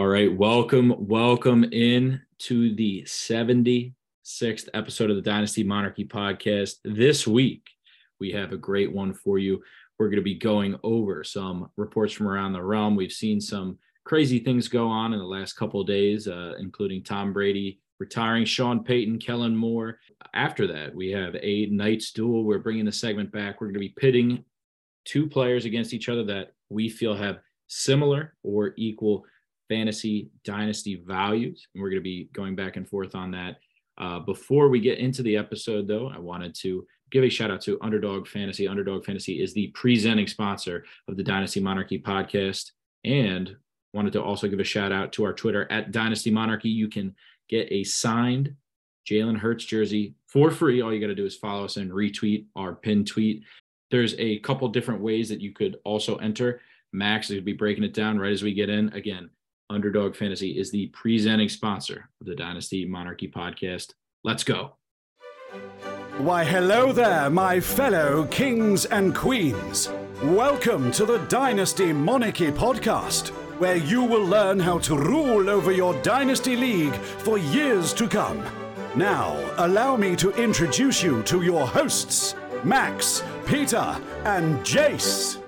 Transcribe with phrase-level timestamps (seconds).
[0.00, 3.92] All right, welcome, welcome in to the 76th
[4.72, 6.76] episode of the Dynasty Monarchy podcast.
[6.84, 7.68] This week,
[8.18, 9.62] we have a great one for you.
[9.98, 12.96] We're going to be going over some reports from around the realm.
[12.96, 17.02] We've seen some crazy things go on in the last couple of days, uh, including
[17.02, 19.98] Tom Brady retiring, Sean Payton, Kellen Moore.
[20.32, 22.44] After that, we have a Knights duel.
[22.44, 23.60] We're bringing the segment back.
[23.60, 24.46] We're going to be pitting
[25.04, 29.26] two players against each other that we feel have similar or equal
[29.70, 31.66] fantasy dynasty values.
[31.72, 33.56] And we're going to be going back and forth on that.
[33.96, 37.60] Uh, before we get into the episode, though, I wanted to give a shout out
[37.62, 38.66] to Underdog Fantasy.
[38.66, 42.72] Underdog Fantasy is the presenting sponsor of the Dynasty Monarchy podcast.
[43.04, 43.56] And
[43.92, 46.68] wanted to also give a shout out to our Twitter at Dynasty Monarchy.
[46.68, 47.14] You can
[47.48, 48.54] get a signed
[49.08, 50.80] Jalen Hurts jersey for free.
[50.80, 53.44] All you got to do is follow us and retweet our pin tweet.
[53.90, 56.60] There's a couple different ways that you could also enter.
[56.92, 58.88] Max is going to be breaking it down right as we get in.
[58.92, 59.30] Again,
[59.70, 63.92] Underdog Fantasy is the presenting sponsor of the Dynasty Monarchy podcast.
[64.24, 64.76] Let's go.
[66.18, 69.88] Why, hello there, my fellow kings and queens.
[70.24, 73.28] Welcome to the Dynasty Monarchy podcast,
[73.60, 78.44] where you will learn how to rule over your Dynasty League for years to come.
[78.96, 85.40] Now, allow me to introduce you to your hosts, Max, Peter, and Jace.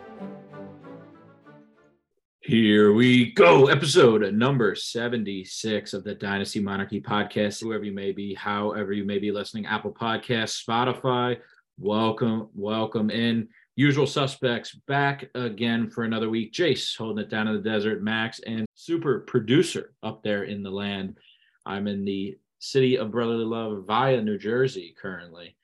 [2.44, 3.68] Here we go.
[3.68, 7.60] Episode number 76 of the Dynasty Monarchy podcast.
[7.60, 11.38] Whoever you may be, however you may be listening, Apple Podcasts, Spotify,
[11.78, 13.46] welcome, welcome in.
[13.76, 16.52] Usual suspects back again for another week.
[16.52, 20.70] Jace holding it down in the desert, Max, and super producer up there in the
[20.70, 21.18] land.
[21.64, 25.54] I'm in the city of brotherly love via New Jersey currently.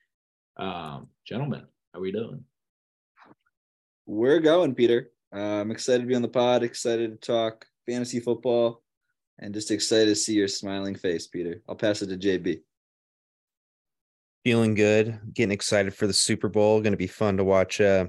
[0.55, 2.45] Um, gentlemen, how are we doing?
[4.05, 5.11] We're going, Peter.
[5.31, 8.81] I'm excited to be on the pod, excited to talk fantasy football,
[9.37, 11.61] and just excited to see your smiling face, Peter.
[11.67, 12.61] I'll pass it to JB.
[14.43, 16.81] Feeling good, getting excited for the Super Bowl.
[16.81, 18.07] Going to be fun to watch uh,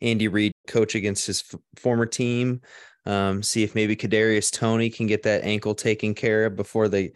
[0.00, 2.60] Andy Reid coach against his f- former team.
[3.06, 7.12] Um, see if maybe Kadarius Toney can get that ankle taken care of before they,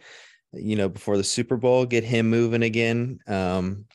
[0.53, 1.85] you know, before the Super Bowl.
[1.85, 3.19] Get him moving again.
[3.25, 3.85] Um,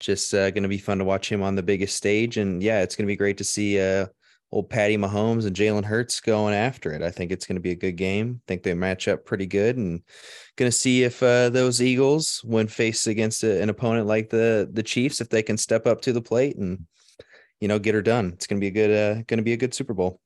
[0.00, 2.82] just uh, going to be fun to watch him on the biggest stage, and yeah,
[2.82, 4.06] it's going to be great to see uh,
[4.54, 7.02] old Patty Mahomes and Jalen Hurts going after it.
[7.02, 8.40] I think it's going to be a good game.
[8.40, 10.00] I think they match up pretty good, and
[10.56, 14.70] going to see if uh, those Eagles, when faced against a, an opponent like the
[14.72, 16.86] the Chiefs, if they can step up to the plate and
[17.60, 18.30] you know get her done.
[18.34, 20.20] It's going to be a good uh, going to be a good Super Bowl.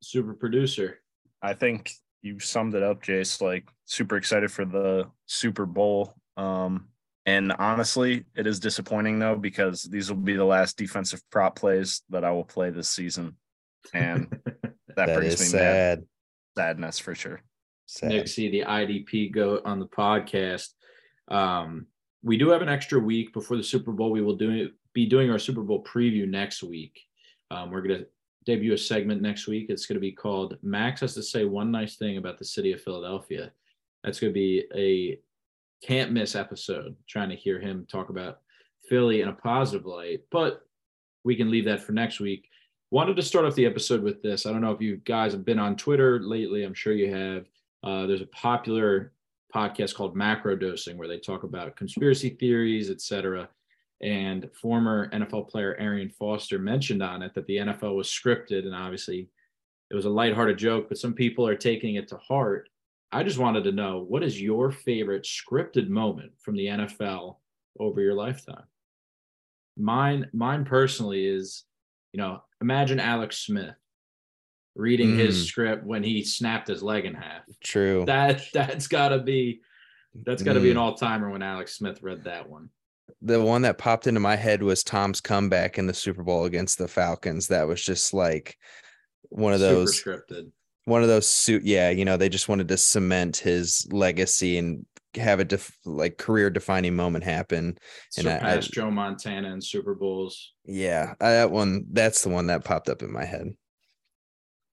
[0.00, 1.00] Super producer.
[1.42, 1.90] I think
[2.22, 3.40] you summed it up, Jace.
[3.40, 6.14] Like super excited for the Super Bowl.
[6.36, 6.88] Um,
[7.24, 12.02] and honestly, it is disappointing though because these will be the last defensive prop plays
[12.10, 13.34] that I will play this season
[13.94, 15.98] and that, That brings is me sad.
[15.98, 16.06] mad
[16.56, 17.40] sadness for sure.
[17.86, 18.08] Sad.
[18.10, 20.70] Nick, see the IDP go on the podcast.
[21.28, 21.86] Um,
[22.22, 24.10] we do have an extra week before the Super Bowl.
[24.10, 26.98] We will do be doing our Super Bowl preview next week.
[27.50, 28.06] Um, we're going to
[28.46, 29.66] debut a segment next week.
[29.68, 32.72] It's going to be called Max has to say one nice thing about the city
[32.72, 33.52] of Philadelphia.
[34.02, 35.18] That's going to be a
[35.86, 36.96] can't miss episode.
[37.08, 38.38] Trying to hear him talk about
[38.88, 40.62] Philly in a positive light, but
[41.24, 42.48] we can leave that for next week.
[42.90, 44.46] Wanted to start off the episode with this.
[44.46, 46.62] I don't know if you guys have been on Twitter lately.
[46.62, 47.46] I'm sure you have.
[47.82, 49.12] Uh, there's a popular
[49.52, 53.48] podcast called Macro Dosing where they talk about conspiracy theories, etc.
[54.02, 58.74] And former NFL player Arian Foster mentioned on it that the NFL was scripted, and
[58.74, 59.28] obviously
[59.90, 62.68] it was a lighthearted joke, but some people are taking it to heart.
[63.12, 67.36] I just wanted to know what is your favorite scripted moment from the NFL
[67.80, 68.64] over your lifetime?
[69.76, 71.64] Mine, mine personally is,
[72.16, 73.74] you know, imagine Alex Smith
[74.74, 75.46] reading his Mm.
[75.48, 77.42] script when he snapped his leg in half.
[77.62, 78.04] True.
[78.06, 79.60] That that's gotta be
[80.24, 80.80] that's gotta be an Mm.
[80.80, 82.70] all timer when Alex Smith read that one.
[83.22, 86.76] the one that popped into my head was Tom's comeback in the Super Bowl against
[86.78, 87.48] the Falcons.
[87.48, 88.56] That was just like
[89.28, 90.50] one of those super scripted.
[90.86, 94.86] one of those suit yeah you know they just wanted to cement his legacy and
[95.16, 97.76] have a def- like career defining moment happen
[98.18, 100.54] And I- I- Joe Montana in Super Bowls.
[100.64, 103.48] yeah I- that one that's the one that popped up in my head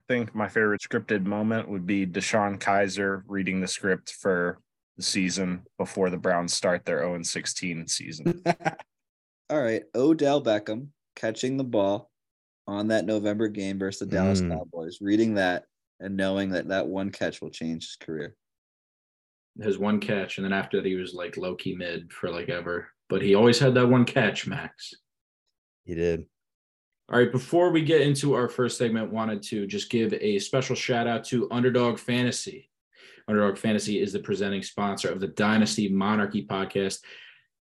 [0.10, 4.60] I think my favorite scripted moment would be DeShone Kizer reading the script for
[4.98, 8.44] the season before the Browns start their 0 16 season.
[9.50, 12.10] All right, Odell Beckham catching the ball
[12.68, 14.50] on that November game versus the Dallas Mm.
[14.50, 15.64] Cowboys, reading that
[16.02, 18.36] and knowing that that one catch will change his career.
[19.62, 22.50] His one catch, and then after that he was like low key mid for like
[22.50, 22.88] ever.
[23.10, 24.94] But he always had that one catch, Max.
[25.86, 26.26] he did
[27.12, 30.76] All right, before we get into our first segment, wanted to just give a special
[30.76, 32.70] shout out to Underdog Fantasy.
[33.28, 37.00] Underdog Fantasy is the presenting sponsor of the Dynasty Monarchy podcast.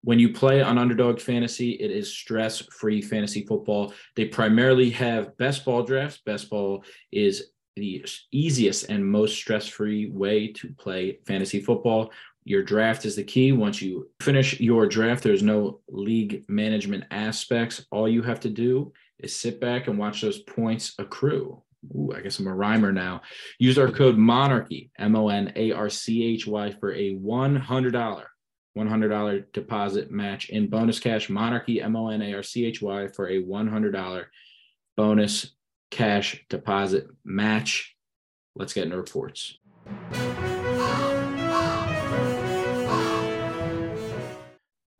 [0.03, 3.93] When you play on Underdog Fantasy, it is stress free fantasy football.
[4.15, 6.21] They primarily have best ball drafts.
[6.25, 12.11] Best ball is the easiest and most stress free way to play fantasy football.
[12.44, 13.52] Your draft is the key.
[13.52, 17.84] Once you finish your draft, there's no league management aspects.
[17.90, 21.62] All you have to do is sit back and watch those points accrue.
[21.94, 23.23] Ooh, I guess I'm a rhymer now.
[23.58, 28.25] Use our code Monarchy, M O N A R C H Y, for a $100
[28.76, 31.28] $100 deposit match in bonus cash.
[31.28, 34.25] Monarchy, M O N A R C H Y, for a $100
[34.96, 35.56] bonus
[35.91, 37.97] cash deposit match.
[38.55, 39.59] Let's get into reports.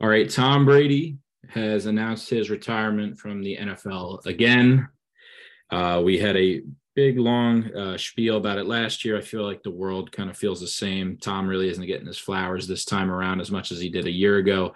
[0.01, 1.19] All right, Tom Brady
[1.49, 4.89] has announced his retirement from the NFL again.
[5.71, 6.63] Uh, we had a
[6.95, 9.17] big long uh, spiel about it last year.
[9.17, 11.19] I feel like the world kind of feels the same.
[11.19, 14.11] Tom really isn't getting his flowers this time around as much as he did a
[14.11, 14.75] year ago.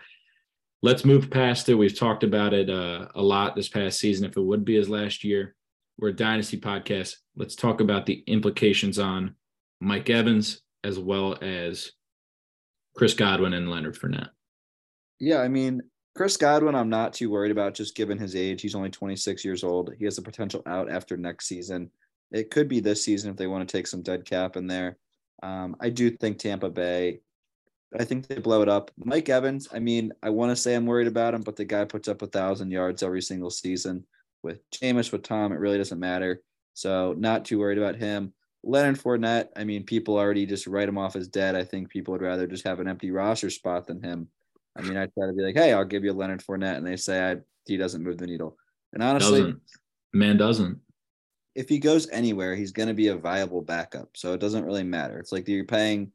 [0.83, 1.75] Let's move past it.
[1.75, 4.25] We've talked about it uh, a lot this past season.
[4.25, 5.55] If it would be his last year,
[6.01, 7.17] we're a dynasty podcast.
[7.37, 9.35] Let's talk about the implications on
[9.81, 11.93] Mike Evans as well as
[12.97, 14.31] Chris Godwin and Leonard Fournette.
[15.19, 15.83] Yeah, I mean,
[16.17, 18.63] Chris Godwin, I'm not too worried about just given his age.
[18.63, 19.93] He's only 26 years old.
[19.99, 21.91] He has the potential out after next season.
[22.33, 24.97] It could be this season if they want to take some dead cap in there.
[25.43, 27.21] Um, I do think Tampa Bay,
[27.99, 28.91] I think they blow it up.
[28.97, 31.85] Mike Evans, I mean, I want to say I'm worried about him, but the guy
[31.85, 34.05] puts up a thousand yards every single season.
[34.43, 36.43] With Jameis, with Tom, it really doesn't matter.
[36.75, 38.33] So not too worried about him.
[38.63, 41.57] Leonard Fournette, I mean, people already just write him off as dead.
[41.57, 44.29] I think people would rather just have an empty roster spot than him.
[44.77, 46.97] I mean, I try to be like, hey, I'll give you Leonard Fournette, and they
[46.97, 48.57] say I, he doesn't move the needle.
[48.93, 49.61] And honestly, doesn't.
[50.13, 50.81] man doesn't
[51.55, 54.11] if he goes anywhere, he's going to be a viable backup.
[54.15, 55.19] So it doesn't really matter.
[55.19, 56.13] It's like you're paying.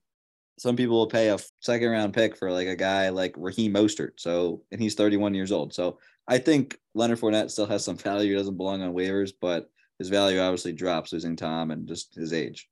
[0.58, 4.12] Some people will pay a second round pick for like a guy like Raheem Mostert.
[4.18, 5.74] So and he's 31 years old.
[5.74, 8.32] So I think Leonard Fournette still has some value.
[8.32, 9.70] He doesn't belong on waivers, but
[10.00, 12.68] his value obviously drops losing Tom and just his age.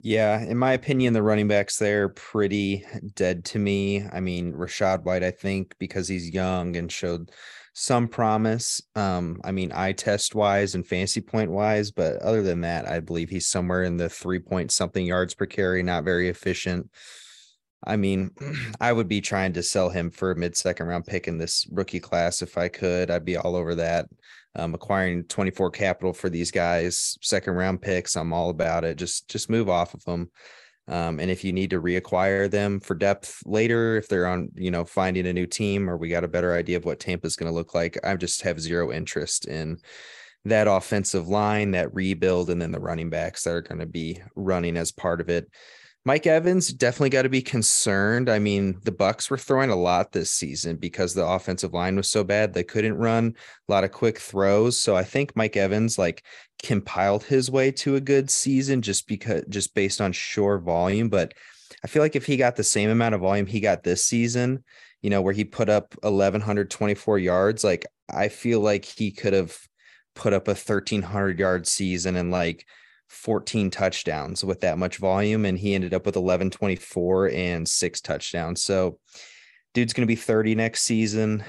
[0.00, 2.84] Yeah, in my opinion, the running backs there are pretty
[3.14, 4.06] dead to me.
[4.06, 7.30] I mean, Rachaad White, I think, because he's young and showed
[7.78, 8.80] some promise.
[8.94, 13.00] Um, I mean, eye test wise and fantasy point wise, but other than that, I
[13.00, 16.88] believe he's somewhere in the three point something yards per carry, not very efficient.
[17.84, 18.30] I mean,
[18.80, 21.66] I would be trying to sell him for a mid second round pick in this
[21.70, 23.10] rookie class if I could.
[23.10, 24.08] I'd be all over that.
[24.54, 28.96] Um, acquiring 24 capital for these guys, second round picks, I'm all about it.
[28.96, 30.30] Just just move off of them.
[30.88, 34.70] Um, and if you need to reacquire them for depth later, if they're on, you
[34.70, 37.50] know, finding a new team or we got a better idea of what Tampa's going
[37.50, 39.78] to look like, I just have zero interest in
[40.44, 44.20] that offensive line, that rebuild, and then the running backs that are going to be
[44.36, 45.50] running as part of it.
[46.06, 48.30] Mike Evans definitely got to be concerned.
[48.30, 52.08] I mean, the Bucs were throwing a lot this season because the offensive line was
[52.08, 52.54] so bad.
[52.54, 53.34] They couldn't run
[53.68, 54.80] a lot of quick throws.
[54.80, 56.22] So I think Mike Evans like
[56.62, 61.34] compiled his way to a good season just because just based on sure volume, but
[61.82, 64.62] I feel like if he got the same amount of volume he got this season,
[65.02, 69.58] you know, where he put up 1124 yards, like I feel like he could have
[70.14, 72.64] put up a 1300 yard season and like
[73.08, 78.00] 14 touchdowns with that much volume and he ended up with 11 24 and six
[78.00, 78.62] touchdowns.
[78.62, 78.98] So
[79.74, 81.44] dude's going to be 30 next season.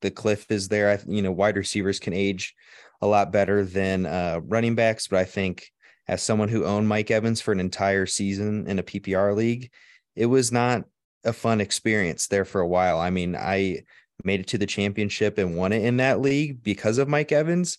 [0.00, 0.90] The cliff is there.
[0.90, 2.54] I, you know wide receivers can age
[3.00, 5.70] a lot better than uh, running backs but i think
[6.08, 9.70] as someone who owned mike evans for an entire season in a ppr league
[10.16, 10.84] it was not
[11.24, 12.98] a fun experience there for a while.
[12.98, 13.82] I mean i
[14.24, 17.78] made it to the championship and won it in that league because of mike evans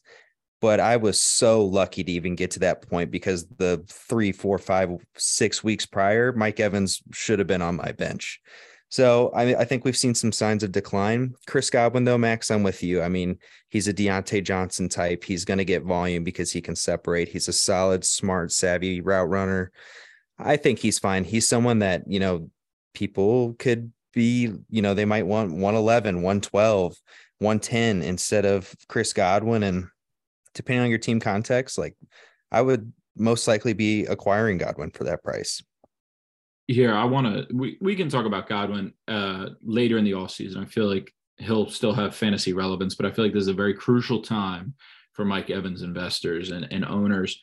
[0.61, 4.57] but I was so lucky to even get to that point because the three, four,
[4.57, 8.41] five, six weeks prior, Mike Evans should have been on my bench.
[8.89, 11.35] So I, I think we've seen some signs of decline.
[11.45, 13.01] Chris Godwin, though, Max, I'm with you.
[13.01, 13.37] I mean,
[13.69, 15.23] he's a Diontae Johnson type.
[15.23, 17.29] He's going to get volume because he can separate.
[17.29, 19.71] He's a solid, smart, savvy route runner.
[20.39, 21.23] I think he's fine.
[21.23, 22.49] He's someone that, you know,
[22.95, 26.95] people could be, you know, they might want 111, 112,
[27.37, 29.61] 110 instead of Chris Godwin.
[29.61, 29.87] And
[30.59, 31.95] depending on your team context, like
[32.51, 35.63] I would most likely be acquiring Godwin for that price.
[36.67, 40.31] Here, I want to we, we can talk about Godwin uh later in the off
[40.31, 40.61] season.
[40.61, 43.53] I feel like he'll still have fantasy relevance, but I feel like this is a
[43.53, 44.73] very crucial time
[45.13, 47.41] for Mike Evans investors and, and owners.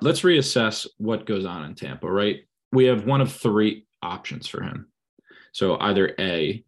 [0.00, 2.42] Let's reassess what goes on in Tampa, right?
[2.70, 4.86] We have one of three options for him.
[5.50, 6.64] So either A,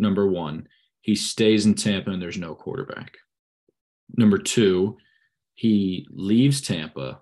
[0.00, 0.66] number one,
[1.02, 3.18] he stays in Tampa and there's no quarterback
[4.16, 4.98] Number two,
[5.54, 7.20] he leaves Tampa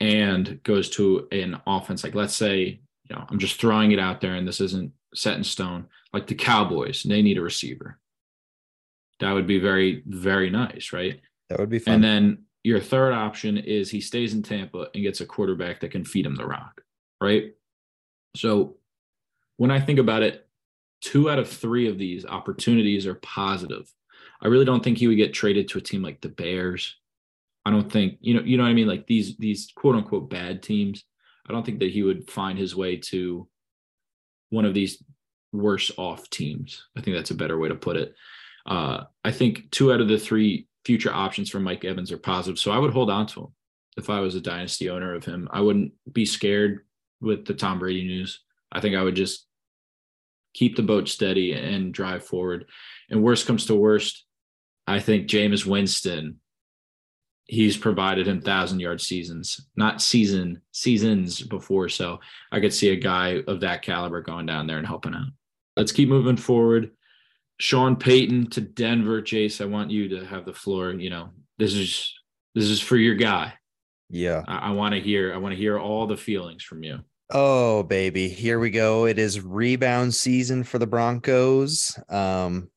[0.00, 4.20] and goes to an offense like let's say, you know, I'm just throwing it out
[4.20, 5.86] there and this isn't set in stone.
[6.12, 7.98] Like the Cowboys, they need a receiver.
[9.20, 11.20] That would be very, very nice, right?
[11.48, 11.94] That would be fun.
[11.94, 15.90] And then your third option is he stays in Tampa and gets a quarterback that
[15.90, 16.82] can feed him the rock,
[17.20, 17.54] right?
[18.36, 18.76] So
[19.56, 20.46] when I think about it,
[21.00, 23.92] two out of three of these opportunities are positive.
[24.42, 26.96] I really don't think he would get traded to a team like the Bears.
[27.64, 28.86] I don't think, you know, you know what I mean?
[28.86, 31.04] Like these these quote unquote bad teams.
[31.48, 33.48] I don't think that he would find his way to
[34.50, 35.02] one of these
[35.52, 36.86] worse off teams.
[36.96, 38.14] I think that's a better way to put it.
[38.66, 42.58] Uh, I think two out of the three future options for Mike Evans are positive.
[42.58, 43.48] So I would hold on to him
[43.96, 45.48] if I was a dynasty owner of him.
[45.50, 46.80] I wouldn't be scared
[47.20, 48.40] with the Tom Brady news.
[48.70, 49.46] I think I would just
[50.54, 52.66] keep the boat steady and drive forward.
[53.10, 54.24] And worst comes to worst,
[54.88, 56.40] I think Jameis Winston,
[57.44, 61.88] he's provided him thousand yard seasons, not season seasons before.
[61.88, 65.28] So I could see a guy of that caliber going down there and helping out.
[65.76, 66.90] Let's keep moving forward.
[67.60, 69.20] Sean Payton to Denver.
[69.20, 70.92] Jace, I want you to have the floor.
[70.92, 72.14] You know, this is
[72.54, 73.54] this is for your guy.
[74.10, 74.42] Yeah.
[74.48, 77.00] I, I want to hear, I want to hear all the feelings from you.
[77.30, 78.28] Oh, baby.
[78.28, 79.04] Here we go.
[79.04, 81.98] It is rebound season for the Broncos.
[82.08, 82.70] Um,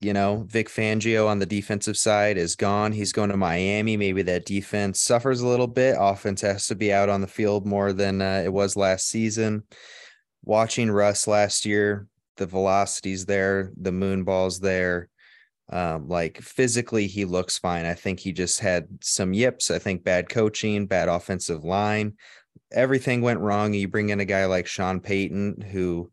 [0.00, 2.92] you know, Vic Fangio on the defensive side is gone.
[2.92, 3.98] He's going to Miami.
[3.98, 5.96] Maybe that defense suffers a little bit.
[5.98, 9.64] Offense has to be out on the field more than uh, it was last season.
[10.42, 12.06] Watching Russ last year,
[12.38, 15.10] the velocities there, the moon balls there.
[15.68, 17.84] Um, like physically, he looks fine.
[17.84, 19.70] I think he just had some yips.
[19.70, 22.14] I think bad coaching, bad offensive line.
[22.72, 23.74] Everything went wrong.
[23.74, 26.10] You bring in a guy like Sean Payton, who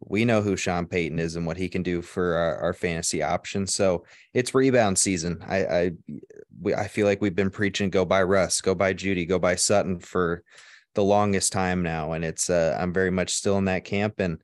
[0.00, 3.22] we know who Sean Payton is and what he can do for our, our fantasy
[3.22, 3.74] options.
[3.74, 5.42] So it's rebound season.
[5.46, 5.90] I, I,
[6.60, 9.56] we, I feel like we've been preaching go by Russ, go by Jeudy, go by
[9.56, 10.42] Sutton for
[10.94, 14.18] the longest time now, and it's uh, I'm very much still in that camp.
[14.18, 14.40] And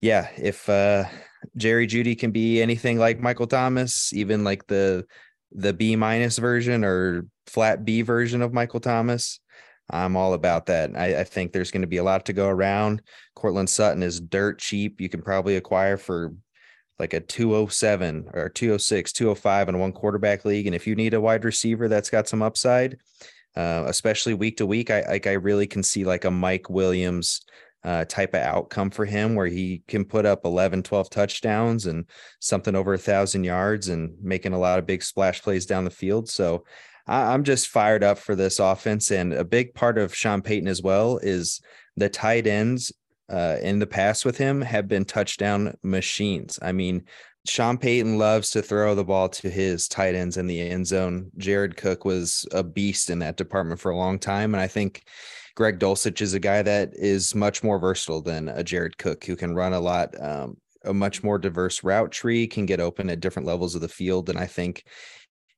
[0.00, 1.04] yeah, if uh,
[1.56, 5.06] Jerry Jeudy can be anything like Michael Thomas, even like the
[5.52, 9.40] the B minus version or flat B version of Michael Thomas,
[9.90, 10.96] I'm all about that.
[10.96, 13.02] I, I think there's going to be a lot to go around.
[13.34, 15.00] Courtland Sutton is dirt cheap.
[15.00, 16.34] You can probably acquire for
[16.98, 20.66] like a 207 or 206, 205 in one quarterback league.
[20.66, 22.98] And if you need a wide receiver that's got some upside,
[23.54, 27.42] uh, especially week to week, I like I really can see like a Mike Williams
[27.84, 32.04] uh, type of outcome for him where he can put up 11, 12 touchdowns and
[32.40, 35.90] something over a thousand yards and making a lot of big splash plays down the
[35.90, 36.28] field.
[36.28, 36.64] So
[37.06, 39.10] I, am just fired up for this offense.
[39.10, 41.60] And a big part of Sean Payton as well is
[41.96, 42.92] the tight ends
[43.28, 46.58] uh, in the past with him have been touchdown machines.
[46.62, 47.04] I mean,
[47.44, 51.30] Sean Payton loves to throw the ball to his tight ends in the end zone.
[51.36, 54.54] Jared Cook was a beast in that department for a long time.
[54.54, 55.04] And I think
[55.54, 59.36] Greg Dulcich is a guy that is much more versatile than a Jared Cook who
[59.36, 63.20] can run a lot, um, a much more diverse route tree, can get open at
[63.20, 64.28] different levels of the field.
[64.28, 64.84] And I think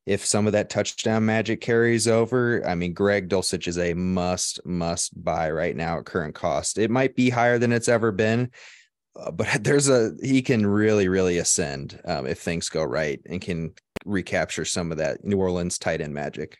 [0.08, 4.64] if some of that touchdown magic carries over, I mean, Greg Dulcich is a must,
[4.64, 6.78] must buy right now at current cost.
[6.78, 8.50] It might be higher than it's ever been,
[9.14, 13.40] uh, but there's a he can really, really ascend um, if things go right and
[13.40, 13.74] can
[14.06, 16.58] recapture some of that New Orleans tight end magic.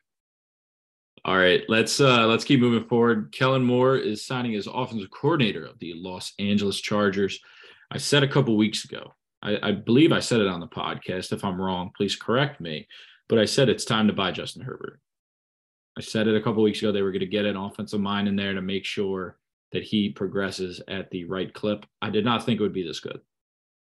[1.25, 3.33] All right, let's uh let's keep moving forward.
[3.33, 7.41] Kellen Moore is signing as offensive coordinator of the Los Angeles Chargers.
[7.91, 9.15] I said a couple weeks ago.
[9.43, 11.33] I, I believe I said it on the podcast.
[11.33, 12.87] If I'm wrong, please correct me
[13.29, 15.01] but I said it's time to buy Justin Herbert.
[15.97, 16.93] I said it a couple weeks ago.
[16.93, 19.37] They were going to get an offensive mind in there to make sure
[19.73, 21.85] that he progresses at the right clip.
[22.01, 23.21] I did not think it would be this good.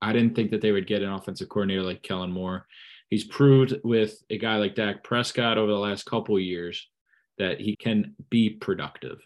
[0.00, 2.66] I didn't think that they would get an offensive coordinator like Kellen Moore.
[3.10, 6.88] He's proved with a guy like Dak Prescott over the last couple years
[7.38, 9.18] that he can be productive.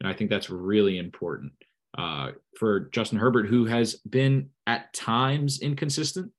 [0.00, 1.52] And I think that's really important
[1.96, 6.30] uh, for Justin Herbert, who has been at times inconsistent.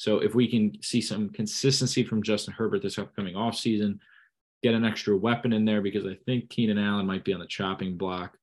[0.00, 3.98] So if we can see some consistency from Justin Herbert this upcoming offseason,
[4.62, 7.46] get an extra weapon in there because I think Keenan Allen might be on the
[7.46, 8.34] chopping block.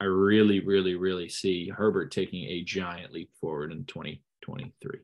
[0.00, 4.98] I really, really, really see Herbert taking a giant leap forward in 2023.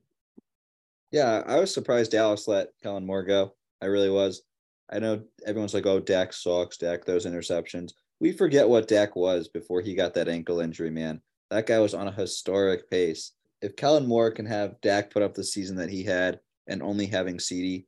[1.12, 3.55] Yeah, I was surprised Dallas let Kellen Moore go.
[3.81, 4.43] I really was.
[4.90, 7.93] I know everyone's like, oh, Dak sucks, Dak, those interceptions.
[8.19, 11.21] We forget what Dak was before he got that ankle injury, man.
[11.50, 13.31] That guy was on a historic pace
[13.63, 17.07] if Kellen Moore can have Dak put up the season that he had and only
[17.07, 17.85] having CeeDee,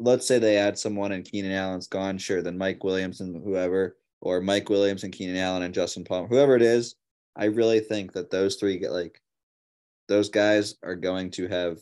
[0.00, 3.96] let's say they add someone and Keenan Allen's gone, sure, then Mike Williams and whoever,
[4.20, 6.96] or Mike Williams and Keenan Allen and Justin Palmer, whoever it is,
[7.36, 9.20] I really think that those three get like
[10.08, 11.78] those guys are going to have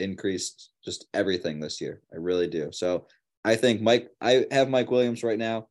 [0.00, 2.00] increased just everything this year.
[2.12, 2.70] I really do.
[2.72, 3.06] So
[3.44, 5.68] I think Mike, I have Mike Williams right now.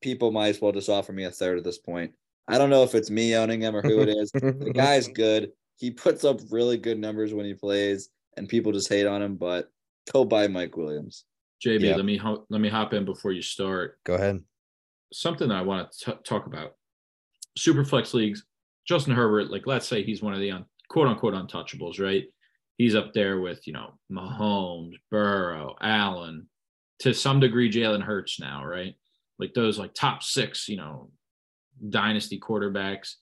[0.00, 2.12] People might as well just offer me a third at this point.
[2.48, 4.30] I don't know if it's me owning him or who it is.
[4.32, 5.52] the guy's good.
[5.76, 9.36] He puts up really good numbers when he plays, and people just hate on him.
[9.36, 9.70] But
[10.12, 11.24] go buy Mike Williams.
[11.64, 11.96] JB, Yeah.
[11.96, 13.98] let me ho- let me hop in before you start.
[14.04, 14.40] Go ahead.
[15.12, 16.74] Something I want to talk about.
[17.58, 18.44] Superflex leagues.
[18.86, 22.24] Justin Herbert, like let's say he's one of the un- quote unquote untouchables, right?
[22.76, 26.48] He's up there with you know Mahomes, Burrow, Allen,
[27.00, 28.94] to some degree Jalen Hurts now, right?
[29.38, 31.10] Like those like top six, you know,
[31.88, 33.14] dynasty quarterbacks.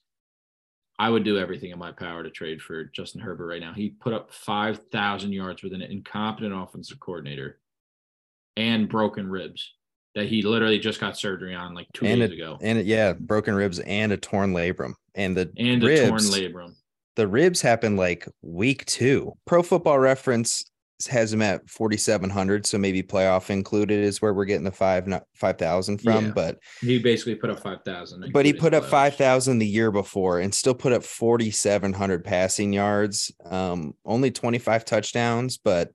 [0.99, 3.73] I would do everything in my power to trade for Justin Herbert right now.
[3.73, 7.59] He put up 5,000 yards with an incompetent offensive coordinator
[8.57, 9.73] and broken ribs
[10.15, 12.59] that he literally just got surgery on like two And days it- ago.
[12.61, 14.93] And it- yeah, broken ribs and a torn labrum.
[15.15, 16.75] And the And a ribs, torn labrum.
[17.15, 19.33] the ribs happened like week two.
[19.47, 20.63] Pro Football Reference
[21.07, 22.65] has him at 4,700.
[22.65, 26.25] So maybe playoff included is where we're getting the five, not 5,000 from.
[26.25, 26.31] Yeah.
[26.31, 28.31] But He basically put up 5,000.
[28.31, 33.31] but he put up 5,000 the year before and still put up 4,700 passing yards.
[33.45, 35.57] Um, only 25 touchdowns.
[35.57, 35.91] But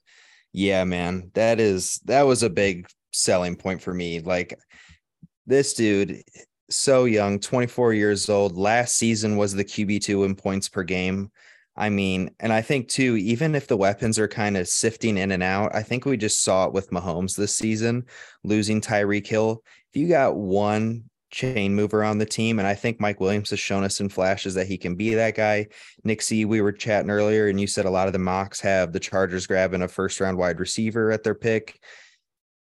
[0.53, 4.21] yeah, man, that is, that was a big selling point for me.
[4.21, 4.59] Like
[5.47, 6.23] this dude,
[6.71, 8.57] so young, 24 years old.
[8.57, 11.31] Last season was the QB2 in points per game.
[11.79, 15.31] I mean, and I think too, even if the weapons are kind of sifting in
[15.31, 18.05] and out, I think we just saw it with Mahomes this season,
[18.43, 19.63] losing Tyreek Hill.
[19.93, 23.61] If you got one chain mover on the team, and I think Mike Williams has
[23.61, 25.69] shown us in flashes that he can be that guy.
[26.03, 28.93] Nick C, we were chatting earlier, and you said a lot of the mocks have
[28.93, 31.79] the Chargers grabbing a first round wide receiver at their pick.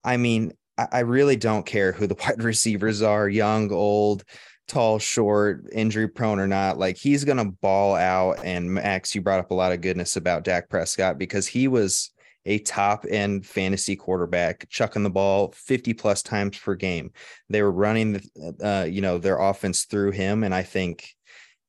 [0.02, 4.24] I mean, I, really don't care who the wide receivers are, young, old,
[4.66, 6.78] tall, short, injury prone or not.
[6.78, 8.44] Like he's gonna ball out.
[8.44, 12.10] And Max, you brought up a lot of goodness about Dak Prescott because he was
[12.46, 17.12] a top end fantasy quarterback, chucking the ball 50 plus times per game.
[17.48, 20.44] They were running, the, uh, you know, their offense through him.
[20.44, 21.08] And I think,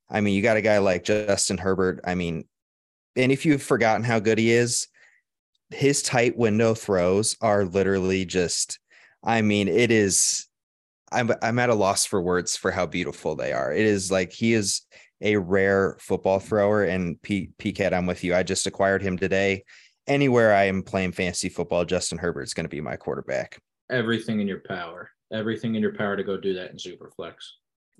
[0.10, 2.02] I mean, you got a guy like Justin Herbert.
[2.04, 2.46] I mean,
[3.16, 4.88] and if you've forgotten how good he is,
[5.70, 8.80] his tight window throws are literally just,
[9.24, 10.48] I mean, it is,
[11.12, 13.72] I'm, I'm at a loss for words for how beautiful they are.
[13.72, 14.82] It is like he is
[15.22, 16.84] a rare football thrower.
[16.84, 18.36] And P, PCAT, I'm with you.
[18.36, 19.64] I just acquired him today
[20.08, 23.60] anywhere I am playing fantasy football, Justin Herbert is going to be my quarterback.
[23.90, 25.10] Everything in your power.
[25.32, 27.34] Everything in your power to go do that in Superflex.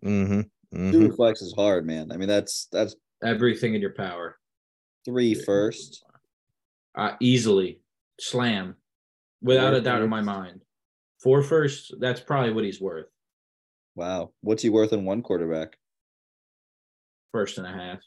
[0.04, 0.40] Mm-hmm.
[0.40, 0.92] mm-hmm.
[0.92, 2.12] Super flex is hard, man.
[2.12, 4.38] I mean, that's that's Everything in your power.
[5.06, 6.04] three first.
[6.96, 7.80] Uh, easily.
[8.20, 8.76] Slam.
[9.42, 10.62] Without Four a doubt in my mind.
[11.26, 13.08] Four first, that's probably what he's worth.
[13.96, 14.30] Wow.
[14.42, 15.76] What's he worth in one quarterback?
[17.32, 18.00] First and a half.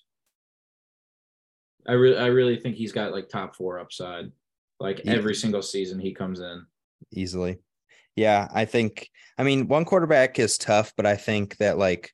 [1.89, 4.31] I really I really think he's got like top four upside.
[4.79, 5.15] Like Yeah.
[5.15, 6.65] every single season he comes in.
[7.13, 7.59] Easily.
[8.15, 8.47] Yeah.
[8.55, 12.13] I think, I mean, one quarterback is tough, but I think that like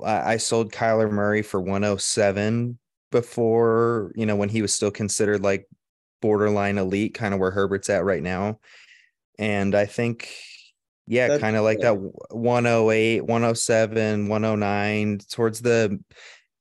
[0.00, 2.78] I, I sold Kyler Murray for 107
[3.10, 5.66] before, you know, when he was still considered like
[6.20, 8.60] borderline elite, kind of where Herbert's at right now.
[9.38, 10.32] And I think,
[11.06, 11.94] yeah, kind of like fair.
[11.94, 15.98] that 108, 107, 109 towards the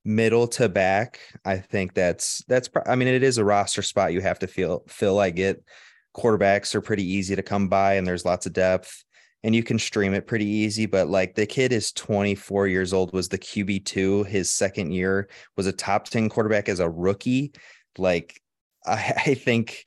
[0.03, 1.19] middle to back.
[1.45, 4.83] I think that's that's I mean it is a roster spot you have to feel
[4.87, 5.19] fill.
[5.19, 5.63] I get
[6.15, 9.03] quarterbacks are pretty easy to come by and there's lots of depth
[9.43, 13.13] and you can stream it pretty easy but like the kid is 24 years old
[13.13, 17.53] was the QB2 his second year was a top 10 quarterback as a rookie
[17.97, 18.41] like
[18.85, 19.85] I, I think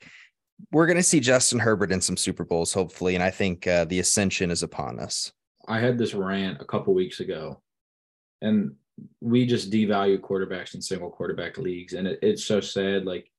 [0.71, 3.85] we're going to see Justin Herbert in some Super Bowls hopefully and I think uh,
[3.85, 5.31] the ascension is upon us.
[5.67, 7.61] I had this rant a couple weeks ago,
[8.41, 8.75] and
[9.21, 13.05] we just devalue quarterbacks in single quarterback leagues, and it, it's so sad.
[13.05, 13.31] Like,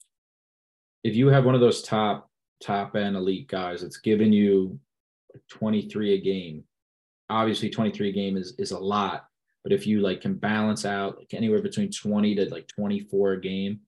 [1.04, 2.28] if you have one of those top
[2.62, 4.78] top end elite guys that's giving you
[5.50, 6.64] 23 a game,
[7.28, 9.26] obviously 23 a game is is a lot,
[9.62, 13.40] but if you like can balance out like anywhere between 20 to like 24 a
[13.40, 13.80] game,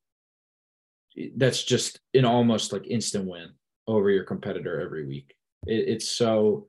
[1.37, 3.51] that's just an almost like instant win
[3.87, 5.35] over your competitor every week.
[5.67, 6.69] It, it's so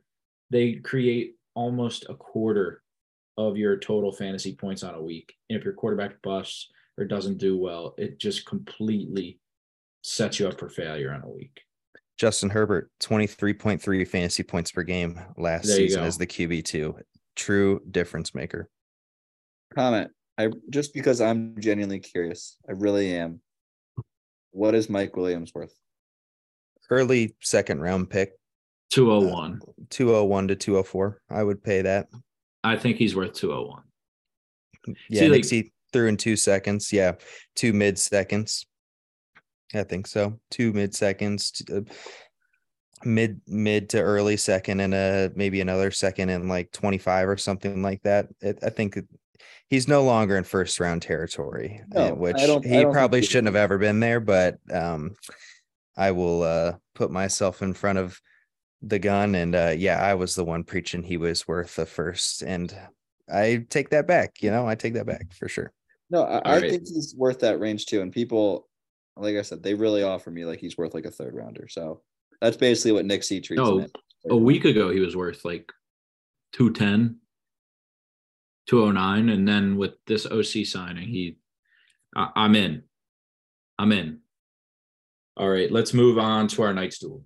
[0.50, 2.82] they create almost a quarter
[3.38, 5.34] of your total fantasy points on a week.
[5.50, 9.40] And if your quarterback busts or doesn't do well, it just completely
[10.04, 11.62] sets you up for failure on a week.
[12.18, 16.06] Justin Herbert, 23.3 fantasy points per game last season go.
[16.06, 17.00] as the QB2.
[17.38, 18.70] True difference maker.
[19.74, 20.12] Comment.
[20.38, 22.58] I just because I'm genuinely curious.
[22.68, 23.42] I really am.
[24.52, 25.74] What is Mike Williams worth?
[26.90, 28.34] Early second round pick,
[28.92, 29.60] 201.
[29.90, 31.22] 201 to 204.
[31.30, 32.08] I would pay that.
[32.64, 33.84] I think he's worth 201.
[35.10, 36.92] Yeah, See, like- Nick C threw in two seconds.
[36.92, 37.14] Yeah,
[37.56, 38.66] two mid seconds.
[39.74, 40.40] I think so.
[40.50, 41.82] Two mid seconds, uh,
[43.04, 47.38] mid mid to early second, and a maybe another second in like twenty five or
[47.38, 48.30] something like that.
[48.42, 48.98] It, I think
[49.70, 53.22] he's no longer in first round territory, uh, No, which I don't- I he probably
[53.22, 54.20] he- shouldn't have ever been there.
[54.20, 55.16] But um,
[55.98, 58.20] I will uh, put myself in front of
[58.82, 62.42] the gun, and uh, yeah, I was the one preaching he was worth the first,
[62.42, 62.74] and
[63.32, 64.42] I take that back.
[64.42, 65.72] You know, I take that back for sure.
[66.10, 66.70] No, I, I right.
[66.72, 68.02] think he's worth that range too.
[68.02, 68.68] And people,
[69.16, 71.68] like I said, they really offer me like he's worth like a third rounder.
[71.70, 72.02] So
[72.42, 73.84] that's basically what Nick C treats No, him.
[73.84, 73.92] at.
[74.32, 75.72] A week ago, he was worth like
[76.54, 77.18] 210,
[78.70, 79.30] 209.
[79.30, 81.38] And then with this OC signing, he,
[82.16, 82.84] I, I'm in.
[83.80, 84.20] I'm in.
[85.36, 87.24] All right, let's move on to our Knight's duel.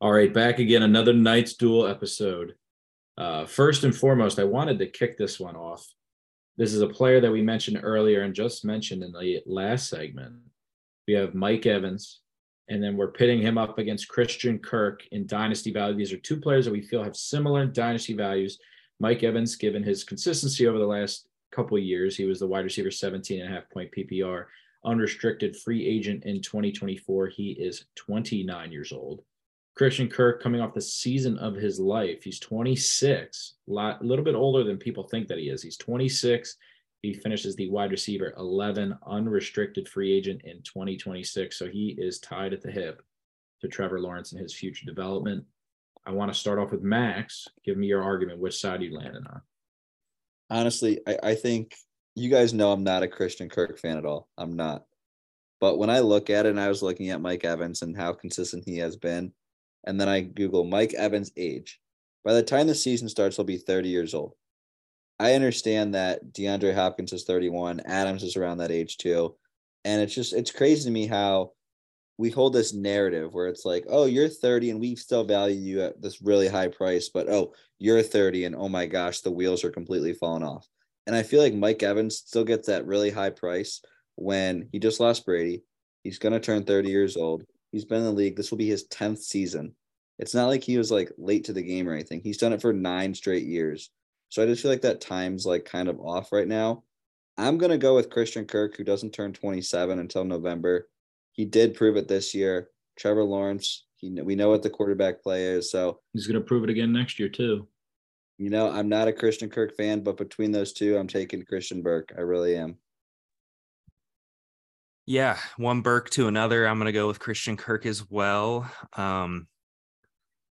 [0.00, 2.54] All right, back again, another Knight's Duel episode.
[3.18, 5.86] Uh, first and foremost, I wanted to kick this one off.
[6.56, 10.36] This is a player that we mentioned earlier and just mentioned in the last segment.
[11.06, 12.20] We have Mike Evans,
[12.70, 15.96] and then we're pitting him up against Christian Kirk in dynasty value.
[15.96, 18.58] These are two players that we feel have similar dynasty values.
[19.00, 22.90] Mike Evans, given his consistency over the last couple years, he was the wide receiver
[22.90, 24.44] 17 and a half point PPR,
[24.84, 27.26] unrestricted free agent in 2024.
[27.26, 29.22] He is 29 years old.
[29.74, 32.22] Christian Kirk coming off the season of his life.
[32.22, 35.62] He's 26, a little bit older than people think that he is.
[35.62, 36.56] He's 26.
[37.02, 41.58] He finishes the wide receiver 11 unrestricted free agent in 2026.
[41.58, 43.02] So he is tied at the hip
[43.60, 45.44] to Trevor Lawrence and his future development.
[46.06, 47.46] I want to start off with Max.
[47.64, 48.38] Give me your argument.
[48.38, 49.40] Which side are you landing on?
[50.50, 51.74] Honestly, I, I think
[52.14, 54.28] you guys know I'm not a Christian Kirk fan at all.
[54.36, 54.84] I'm not.
[55.60, 58.12] But when I look at it, and I was looking at Mike Evans and how
[58.12, 59.32] consistent he has been,
[59.84, 61.80] and then I Google Mike Evans' age.
[62.24, 64.34] By the time the season starts, he'll be 30 years old.
[65.20, 69.36] I understand that DeAndre Hopkins is 31, Adams is around that age too.
[69.84, 71.52] And it's just, it's crazy to me how
[72.16, 75.82] we hold this narrative where it's like, oh, you're 30 and we still value you
[75.82, 79.62] at this really high price, but oh, you're 30 and oh my gosh, the wheels
[79.62, 80.66] are completely falling off.
[81.06, 83.82] And I feel like Mike Evans still gets that really high price
[84.16, 85.62] when he just lost Brady.
[86.02, 87.44] He's going to turn 30 years old.
[87.72, 88.36] He's been in the league.
[88.36, 89.74] This will be his 10th season.
[90.18, 92.22] It's not like he was like late to the game or anything.
[92.24, 93.90] He's done it for nine straight years.
[94.30, 96.84] So I just feel like that time's like kind of off right now.
[97.36, 100.88] I'm going to go with Christian Kirk, who doesn't turn 27 until November.
[101.32, 102.68] He did prove it this year.
[102.98, 105.70] Trevor Lawrence, he, we know what the quarterback play is.
[105.70, 107.66] So, He's going to prove it again next year, too.
[108.38, 111.82] you know, I'm not a Christian Kirk fan, but between those two, I'm taking Christian
[111.82, 112.12] Burke.
[112.16, 112.76] I really am.
[115.06, 116.66] Yeah, one Burke to another.
[116.66, 118.70] I'm gonna go with Christian Kirk as well.
[118.96, 119.48] Um,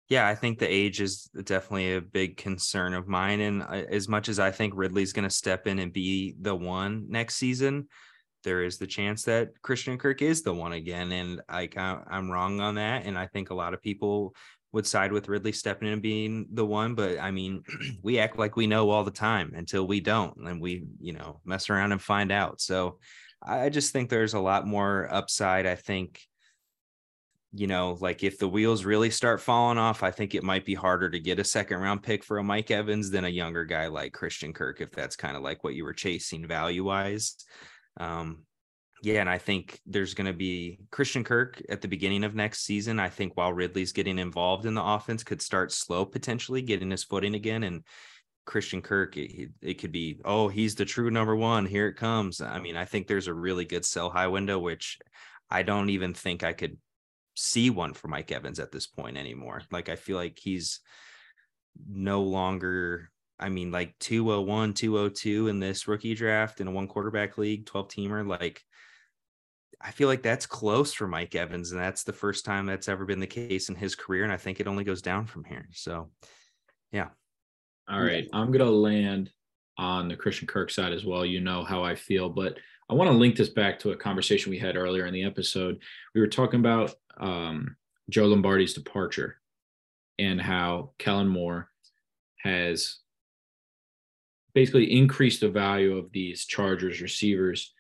[0.10, 3.40] yeah, I think the age is definitely a big concern of mine.
[3.42, 7.06] And uh, as much as I think Ridley's gonna step in and be the one
[7.10, 7.88] next season,
[8.44, 11.12] there is the chance that Christian Kirk is the one again.
[11.12, 13.06] And I, I'm wrong on that.
[13.06, 14.36] And I think a lot of people
[14.76, 16.94] would side with Ridley stepping in and being the one.
[16.96, 17.64] But I mean,
[18.04, 21.40] we act like we know all the time until we don't, and we, you know,
[21.46, 22.62] mess around and find out.
[22.62, 23.00] So
[23.42, 25.66] I just think there's a lot more upside.
[25.66, 26.22] I think,
[27.56, 30.74] you know, like if the wheels really start falling off, I think it might be
[30.74, 33.88] harder to get a second round pick for a Mike Evans than a younger guy
[33.88, 37.38] like Christian Kirk, if that's kind of like what you were chasing value wise.
[37.98, 38.44] Um,
[39.02, 42.66] yeah, and I think there's going to be Christian Kirk at the beginning of next
[42.66, 43.00] season.
[43.00, 47.04] I think while Ridley's getting involved in the offense, could start slow potentially, getting his
[47.04, 47.84] footing again, and
[48.46, 51.66] Christian Kirk, it, it could be, oh, he's the true number one.
[51.66, 52.42] Here it comes.
[52.42, 55.00] I mean, I think there's a really good sell high window, which
[55.50, 56.78] I don't even think I could
[57.36, 59.62] see one for Mike Evans at this point anymore.
[59.72, 60.80] Like, I feel like he's
[61.88, 67.38] no longer, I mean, like 201, 202 in this rookie draft in a one quarterback
[67.38, 68.28] league, 12 teamer.
[68.28, 68.62] Like,
[69.82, 71.72] I feel like that's close for Mike Evans.
[71.72, 74.24] And that's the first time that's ever been the case in his career.
[74.24, 75.68] And I think it only goes down from here.
[75.74, 76.10] So,
[76.92, 77.10] yeah.
[77.90, 78.28] All right.
[78.34, 79.30] I'm going to land
[79.78, 81.26] on the Christian Kirk side as well.
[81.26, 82.58] You know how I feel, but
[82.90, 85.80] I want to link this back to a conversation we had earlier in the episode.
[86.14, 87.76] We were talking about um,
[88.10, 89.38] Joe Lombardi's departure
[90.20, 91.70] and how Kellen Moore
[92.44, 93.00] has
[94.54, 97.74] basically increased the value of these Chargers receivers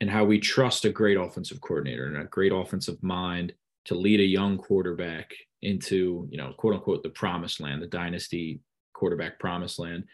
[0.00, 3.54] and how we trust a great offensive coordinator and a great offensive mind
[3.86, 8.60] to lead a young quarterback into, you know, quote unquote, the promised land, the dynasty
[8.92, 10.04] quarterback promised land.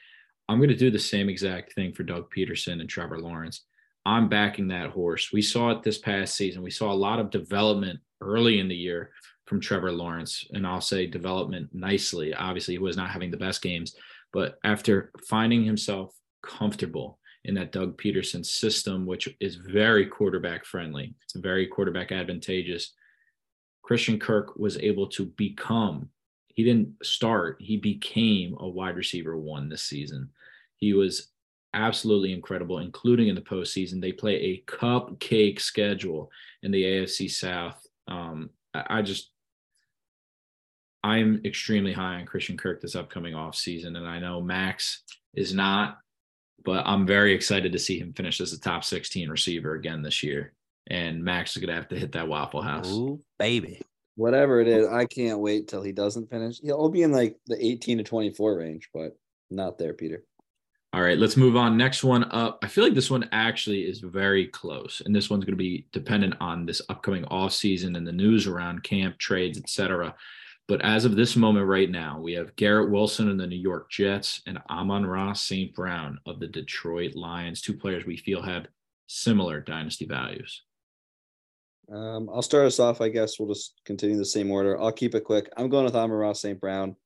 [0.48, 3.62] I'm going to do the same exact thing for Doug Pederson and Trevor Lawrence.
[4.04, 5.32] I'm backing that horse.
[5.32, 6.62] We saw it this past season.
[6.62, 9.10] We saw a lot of development early in the year
[9.46, 12.34] from Trevor Lawrence, and I'll say development nicely.
[12.34, 13.94] Obviously, he was not having the best games,
[14.32, 21.14] but after finding himself comfortable in that Doug Pederson system, which is very quarterback friendly.
[21.24, 22.92] It's very quarterback advantageous.
[23.82, 26.08] Christian Kirk was able to become,
[26.46, 30.30] he didn't start, he became a wide receiver one this season.
[30.76, 31.31] He was
[31.74, 34.00] absolutely incredible, including in the postseason.
[34.00, 36.30] They play a cupcake schedule
[36.62, 37.84] in the AFC South.
[38.08, 39.30] Um, I, I just,
[41.02, 43.96] I'm extremely high on Christian Kirk this upcoming offseason.
[43.96, 45.02] And I know Max
[45.34, 45.98] is not,
[46.64, 50.22] but I'm very excited to see him finish as a top 16 receiver again this
[50.22, 50.52] year.
[50.88, 52.90] And Max is going to have to hit that Waffle House.
[52.90, 53.80] Ooh, baby.
[54.16, 56.60] Whatever it is, I can't wait till he doesn't finish.
[56.60, 59.16] He'll be in like the 18 to 24 range, but
[59.50, 60.24] not there, Peter.
[60.94, 61.78] All right, let's move on.
[61.78, 62.58] Next one up.
[62.62, 65.86] I feel like this one actually is very close, and this one's going to be
[65.90, 70.14] dependent on this upcoming off season and the news around camp trades, etc.
[70.68, 73.90] But as of this moment right now, we have Garrett Wilson and the New York
[73.90, 75.74] Jets and Amon-Ra St.
[75.74, 78.66] Brown of the Detroit Lions, two players we feel have
[79.06, 80.62] similar dynasty values.
[81.90, 83.00] Um, I'll start us off.
[83.00, 84.80] I guess we'll just continue the same order.
[84.80, 85.50] I'll keep it quick.
[85.56, 86.60] I'm going with Amon-Ra St.
[86.60, 86.96] Brown.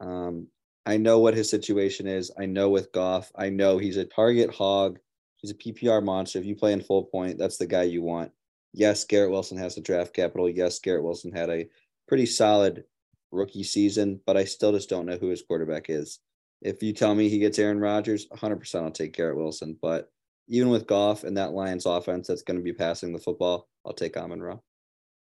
[0.00, 0.48] Um,
[0.86, 2.30] I know what his situation is.
[2.38, 4.98] I know with Goff, I know he's a target hog.
[5.36, 6.38] He's a PPR monster.
[6.38, 8.32] If you play in full point, that's the guy you want.
[8.72, 10.48] Yes, Garrett Wilson has the draft capital.
[10.48, 11.68] Yes, Garrett Wilson had a
[12.08, 12.84] pretty solid
[13.30, 16.20] rookie season, but I still just don't know who his quarterback is.
[16.60, 19.76] If you tell me he gets Aaron Rodgers, 100% I'll take Garrett Wilson.
[19.80, 20.10] But
[20.48, 23.92] even with Goff and that Lions offense that's going to be passing the football, I'll
[23.92, 24.56] take Amon Ra.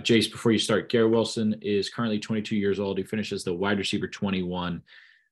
[0.03, 2.99] Jace, before you start, Garrett Wilson is currently 22 years old.
[2.99, 4.83] He finishes the wide receiver 21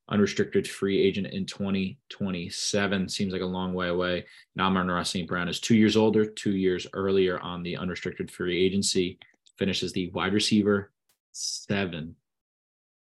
[0.08, 3.08] unrestricted free agent in 2027.
[3.08, 4.24] Seems like a long way away.
[4.56, 5.28] Now Amon-Ra St.
[5.28, 9.18] Brown is two years older, two years earlier on the unrestricted free agency.
[9.58, 10.92] Finishes the wide receiver
[11.32, 12.14] seven,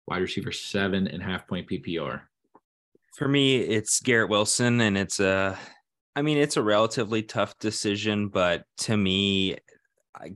[0.07, 2.23] wide receiver seven and half point PPR.
[3.14, 5.59] For me, it's Garrett Wilson, and it's a,
[6.14, 9.57] I mean, it's a relatively tough decision, but to me,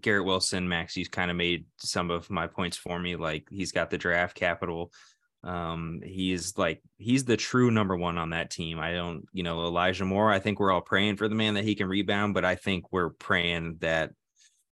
[0.01, 3.17] Garrett Wilson, Max, he's kind of made some of my points for me.
[3.17, 4.93] Like he's got the draft capital
[5.43, 8.79] um, he's like he's the true number one on that team.
[8.79, 10.31] I don't, you know, Elijah Moore.
[10.31, 12.93] I think we're all praying for the man that he can rebound, but I think
[12.93, 14.13] we're praying that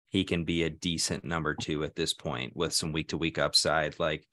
[0.10, 3.38] he can be a decent number two at this point with some week to week
[3.38, 4.00] upside.
[4.00, 4.26] Like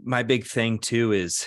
[0.00, 1.46] my big thing too is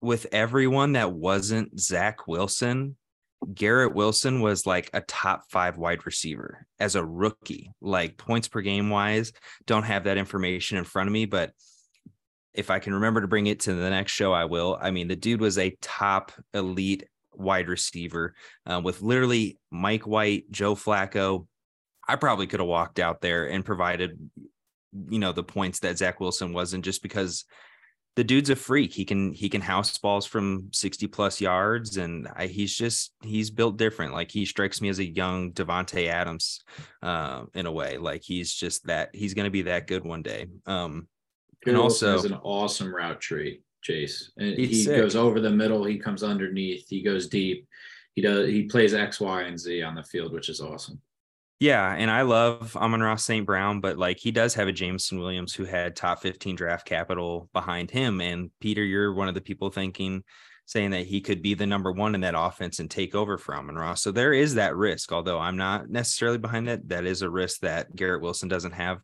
[0.00, 2.96] with everyone that wasn't Zach Wilson,
[3.52, 8.60] Garrett Wilson was like a top five wide receiver as a rookie, like points per
[8.60, 9.32] game wise.
[9.66, 11.52] Don't have that information in front of me, but
[12.54, 14.78] if I can remember to bring it to the next show, I will.
[14.80, 18.34] I mean, the dude was a top elite wide receiver
[18.66, 21.46] uh, with literally Mike White, Joe Flacco.
[22.06, 24.18] I probably could have walked out there and provided,
[25.08, 27.44] you know, the points that Zach Wilson wasn't just because
[28.16, 28.92] the dude's a freak.
[28.92, 33.50] He can he can house balls from 60 plus yards, and I, he's just he's
[33.50, 34.12] built different.
[34.12, 36.62] Like he strikes me as a young Davante Adams,
[37.02, 37.98] uh, in a way.
[37.98, 40.46] Like he's just that he's going to be that good one day.
[40.66, 41.08] Um,
[41.66, 44.32] and also has an awesome route tree, Chase.
[44.36, 44.96] And he sick.
[44.96, 47.66] goes over the middle, he comes underneath, he goes deep.
[48.14, 51.00] He does he plays X, Y, and Z on the field, which is awesome.
[51.60, 53.46] Yeah, and I love Amon-Ra St.
[53.46, 57.48] Brown, but like he does have a Jameson Williams who had top 15 draft capital
[57.52, 58.20] behind him.
[58.20, 60.24] And Peter, you're one of the people thinking,
[60.66, 63.54] saying that he could be the number one in that offense and take over for
[63.54, 63.94] Amon-Ra.
[63.94, 66.88] So there is that risk, although I'm not necessarily behind that.
[66.88, 69.00] That is a risk that Garrett Wilson doesn't have.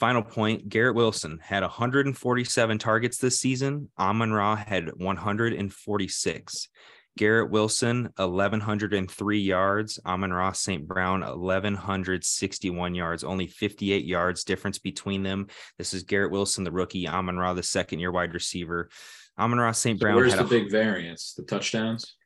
[0.00, 3.90] Final point Garrett Wilson had 147 targets this season.
[3.96, 6.68] Amon Ra had 146.
[7.16, 10.00] Garrett Wilson, 1,103 yards.
[10.04, 10.86] Amon Ra St.
[10.86, 15.46] Brown, 1,161 yards, only 58 yards difference between them.
[15.78, 18.90] This is Garrett Wilson, the rookie, Amon Ra, the second year wide receiver.
[19.38, 20.00] Amon Ra St.
[20.00, 20.14] Brown.
[20.14, 21.34] So where's the a, big variance?
[21.36, 22.16] The touchdowns?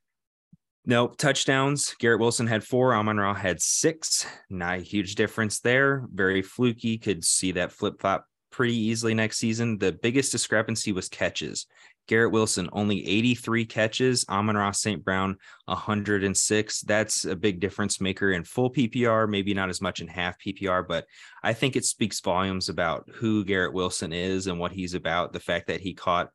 [0.88, 1.18] Nope.
[1.18, 1.94] Touchdowns.
[1.98, 2.94] Garrett Wilson had four.
[2.94, 4.24] Amon Ra had six.
[4.48, 6.08] Not a huge difference there.
[6.10, 6.96] Very fluky.
[6.96, 9.76] Could see that flip flop pretty easily next season.
[9.76, 11.66] The biggest discrepancy was catches.
[12.06, 14.24] Garrett Wilson only 83 catches.
[14.30, 15.04] Amon Ra St.
[15.04, 16.80] Brown 106.
[16.80, 20.88] That's a big difference maker in full PPR, maybe not as much in half PPR,
[20.88, 21.04] but
[21.42, 25.34] I think it speaks volumes about who Garrett Wilson is and what he's about.
[25.34, 26.30] The fact that he caught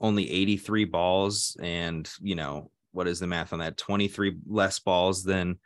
[0.00, 3.76] only 83 balls and, you know, what is the math on that?
[3.76, 5.58] 23 less balls than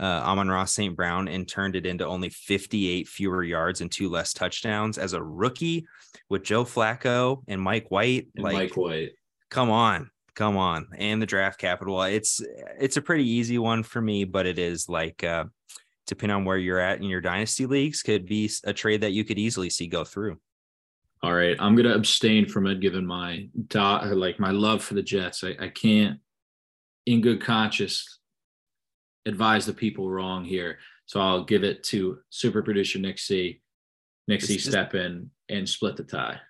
[0.00, 0.96] uh, Amon-Ra St.
[0.96, 5.22] Brown and turned it into only 58 fewer yards and two less touchdowns as a
[5.22, 5.86] rookie
[6.28, 8.28] with Joe Flacco and Mike White.
[8.34, 9.10] And like, Mike White.
[9.48, 10.88] come on, come on.
[10.96, 12.02] And the draft capital.
[12.02, 12.40] It's
[12.80, 15.44] it's a pretty easy one for me, but it is like uh
[16.06, 19.24] depending on where you're at in your dynasty leagues, could be a trade that you
[19.24, 20.36] could easily see go through.
[21.22, 21.56] All right.
[21.60, 25.44] I'm gonna abstain from it given my dot like my love for the Jets.
[25.44, 26.18] I, I can't
[27.06, 28.18] in good conscience,
[29.26, 30.78] advise the people wrong here.
[31.06, 33.60] So I'll give it to super producer Nick C.
[34.28, 34.54] Nick C.
[34.54, 36.40] This is- Step in and split the tie.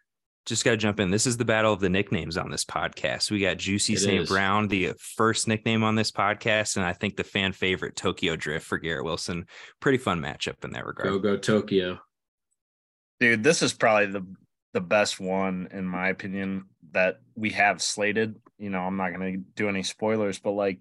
[0.45, 1.09] Just got to jump in.
[1.09, 3.31] This is the battle of the nicknames on this podcast.
[3.31, 4.23] We got Juicy It St.
[4.23, 4.29] is.
[4.29, 8.67] Brown, the first nickname on this podcast, and I think the fan favorite Tokyo Drift
[8.67, 9.47] for Garrett Wilson.
[9.79, 11.09] Pretty fun matchup in that regard.
[11.09, 12.01] Go go Tokyo.
[13.21, 14.27] Dude, this is probably the
[14.73, 18.35] the best one in my opinion that we have slated.
[18.63, 20.79] You know, I'm not gonna do any spoilers, but like,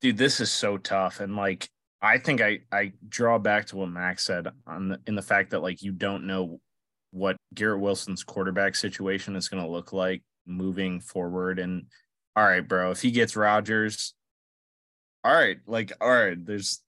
[0.00, 1.20] dude, this is so tough.
[1.20, 1.68] And like,
[2.02, 5.50] I think I I draw back to what Max said on the in the fact
[5.50, 6.60] that like you don't know
[7.12, 11.60] what Garrett Wilson's quarterback situation is gonna look like moving forward.
[11.60, 11.84] And
[12.34, 14.14] all right, bro, if he gets Rodgers,
[15.22, 16.82] all right, like all right, there's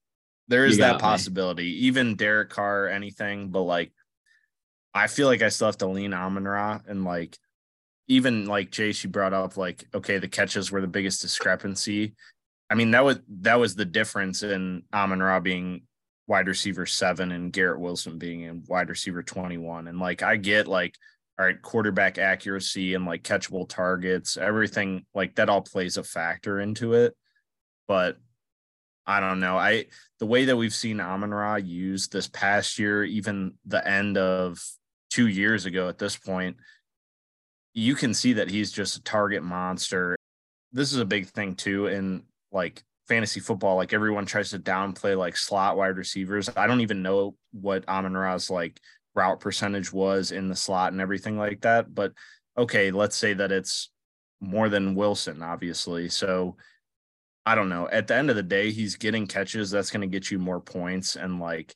[0.49, 1.09] there is You is got that me.
[1.09, 1.85] possibility.
[1.85, 3.93] Even Derek Carr, anything, but like
[4.93, 7.37] I feel like I still have to lean Amon Ra and like
[8.11, 12.13] even like Jace, you brought up like okay, the catches were the biggest discrepancy.
[12.69, 15.83] I mean that was that was the difference in Amon Ra being
[16.27, 19.87] wide receiver seven and Garrett Wilson being in wide receiver twenty one.
[19.87, 20.97] And like I get like
[21.39, 26.59] all right, quarterback accuracy and like catchable targets, everything like that all plays a factor
[26.59, 27.15] into it.
[27.87, 28.17] But
[29.07, 29.57] I don't know.
[29.57, 29.85] I
[30.19, 34.61] the way that we've seen Amon Ra used this past year, even the end of
[35.09, 36.57] two years ago at this point,
[37.73, 40.15] you can see that he's just a target monster.
[40.71, 43.75] This is a big thing too in like fantasy football.
[43.75, 46.49] Like everyone tries to downplay like slot wide receivers.
[46.55, 48.79] I don't even know what Amon Ra's like
[49.15, 51.93] route percentage was in the slot and everything like that.
[51.93, 52.13] But
[52.57, 53.89] okay, let's say that it's
[54.39, 56.09] more than Wilson, obviously.
[56.09, 56.57] So
[57.45, 57.87] I don't know.
[57.89, 59.71] At the end of the day, he's getting catches.
[59.71, 61.15] That's going to get you more points.
[61.15, 61.75] And like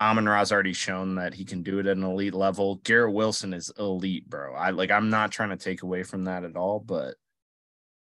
[0.00, 2.76] Amon Ra's already shown that he can do it at an elite level.
[2.84, 4.54] Garrett Wilson is elite, bro.
[4.54, 7.14] I like I'm not trying to take away from that at all, but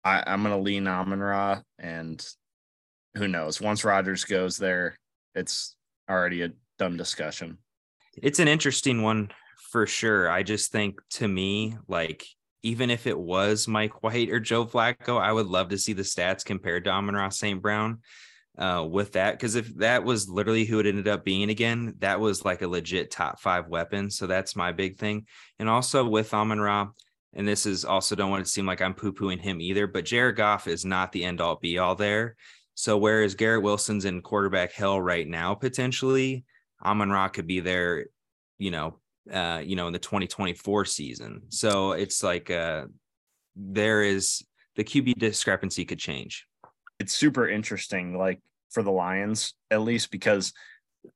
[0.03, 2.25] I, I'm gonna lean Amon Ra and
[3.15, 3.59] who knows?
[3.59, 4.97] Once Rodgers goes there,
[5.35, 5.75] it's
[6.09, 7.57] already a dumb discussion.
[8.21, 9.31] it's an interesting one
[9.71, 10.29] for sure.
[10.29, 12.25] I just think to me, like,
[12.63, 16.03] even if it was Mike White or Joe Flacco, I would love to see the
[16.03, 17.61] stats compared to Amon-Ra St.
[17.61, 17.99] Brown
[18.61, 19.31] uh, with that.
[19.31, 22.67] Because if that was literally who it ended up being again, that was like a
[22.67, 24.11] legit top five weapon.
[24.11, 25.25] So that's my big thing.
[25.57, 26.89] And also with Amon Ra,
[27.33, 30.05] and this is also don't want to seem like I'm poo pooing him either, but
[30.05, 32.35] Jared Goff is not the end all be all there.
[32.75, 36.45] So whereas Garrett Wilson's in quarterback hell right now, potentially,
[36.83, 38.07] Amon Ra could be there,
[38.59, 38.99] you know,
[39.31, 41.41] uh, you know, in the 2024 season.
[41.49, 42.85] So it's like uh
[43.55, 44.43] there is
[44.75, 46.45] the QB discrepancy could change.
[46.99, 48.39] It's super interesting, like
[48.71, 50.53] for the Lions, at least because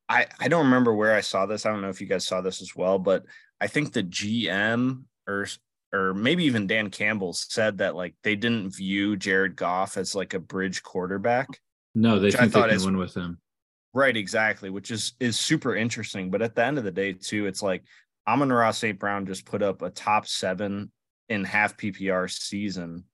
[0.10, 1.66] I I don't remember where I saw this.
[1.66, 3.24] I don't know if you guys saw this as well, but
[3.60, 5.48] I think the GM or
[5.94, 10.34] or maybe even Dan Campbell said that like they didn't view Jared Goff as like
[10.34, 11.48] a bridge quarterback.
[11.94, 13.40] No, they Which I think they can is- win with him.
[13.94, 16.30] Right, exactly, which is is super interesting.
[16.30, 17.84] But at the end of the day, too, it's like
[18.28, 19.00] Amon-Ra St.
[19.00, 20.92] Brown just put up a top seven
[21.30, 23.06] in half PPR season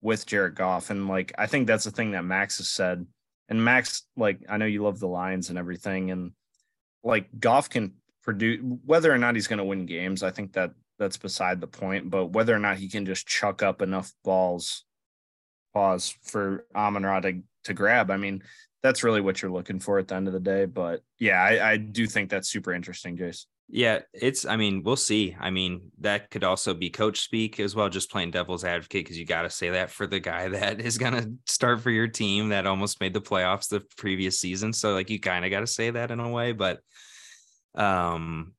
[0.00, 0.90] with Jared Goff.
[0.90, 3.04] And like I think that's the thing that Max has said.
[3.48, 6.32] And Max, like, I know you love the Lions and everything, and
[7.02, 11.16] like Goff can produce whether or not he's gonna win games, I think that that's
[11.16, 12.10] beside the point.
[12.10, 14.84] But whether or not he can just chuck up enough balls,
[15.72, 18.10] pause for Amon Ra to, to grab.
[18.10, 18.42] I mean,
[18.82, 20.66] that's really what you're looking for at the end of the day.
[20.66, 23.46] But yeah, I, I do think that's super interesting, Jace.
[23.70, 25.36] Yeah, it's I mean, we'll see.
[25.38, 29.18] I mean, that could also be coach speak as well, just playing devil's advocate, because
[29.18, 32.66] you gotta say that for the guy that is gonna start for your team that
[32.66, 34.72] almost made the playoffs the previous season.
[34.72, 36.52] So like you kind of gotta say that in a way.
[36.52, 36.80] But
[37.74, 38.54] um,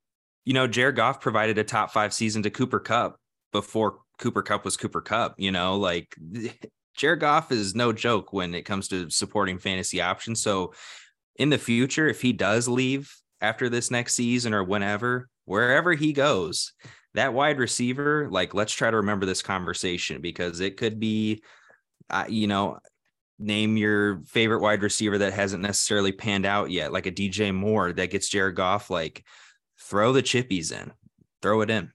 [0.45, 3.19] you know, Jared Goff provided a top five season to Cooper Kupp
[3.51, 6.15] before Cooper Kupp was Cooper Kupp, you know, like
[6.95, 10.39] Jared Goff is no joke when it comes to supporting fantasy options.
[10.41, 10.73] So
[11.37, 16.13] in the future, if he does leave after this next season or whenever, wherever he
[16.13, 16.73] goes,
[17.13, 21.41] that wide receiver, like, let's try to remember this conversation because it could be,
[22.09, 22.79] uh, you know,
[23.39, 27.93] name your favorite wide receiver that hasn't necessarily panned out yet, like a DJ Moore
[27.93, 29.23] that gets Jared Goff, like,
[29.79, 30.91] throw the chippies in,
[31.41, 31.91] throw it in.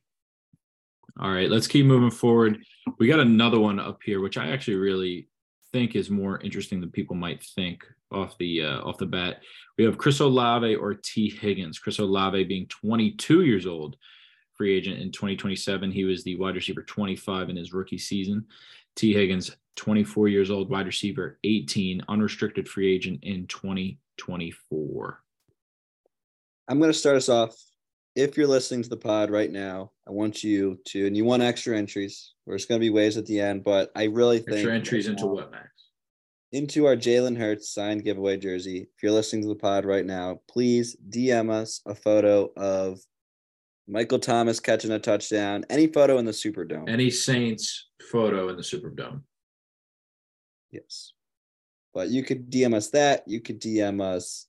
[1.21, 2.59] All right, let's keep moving forward.
[2.99, 5.29] We got another one up here, which I actually really
[5.73, 7.85] think is more interesting than people might think
[8.15, 9.43] off the uh, off the bat.
[9.77, 11.79] We have Chris Olave or Tee Higgins.
[11.79, 13.97] Chris Olave being 22 years old,
[14.55, 15.91] free agent in 2027.
[15.91, 18.47] He was the wide receiver 25 in his rookie season.
[18.97, 25.21] Tee Higgins, 24 years old, wide receiver 18, unrestricted free agent in 2024.
[26.69, 27.55] I'm going to start us off.
[28.15, 31.43] If you're listening to the pod right now, I want you to, and you want
[31.43, 32.35] extra entries.
[32.47, 35.27] There's going to be ways at the end, but I really think Extra entries into
[35.27, 35.69] what, Max?
[36.55, 38.83] Into our Jalen Hurts signed giveaway jersey.
[38.83, 43.01] If you're listening to the pod right now, please DM us a photo of
[43.89, 45.65] Michael Thomas catching a touchdown.
[45.69, 46.89] Any photo in the Superdome.
[46.89, 49.23] Any Saints photo in the Superdome.
[50.71, 51.13] Yes.
[51.93, 53.25] But you could DM us that.
[53.27, 54.47] You could DM us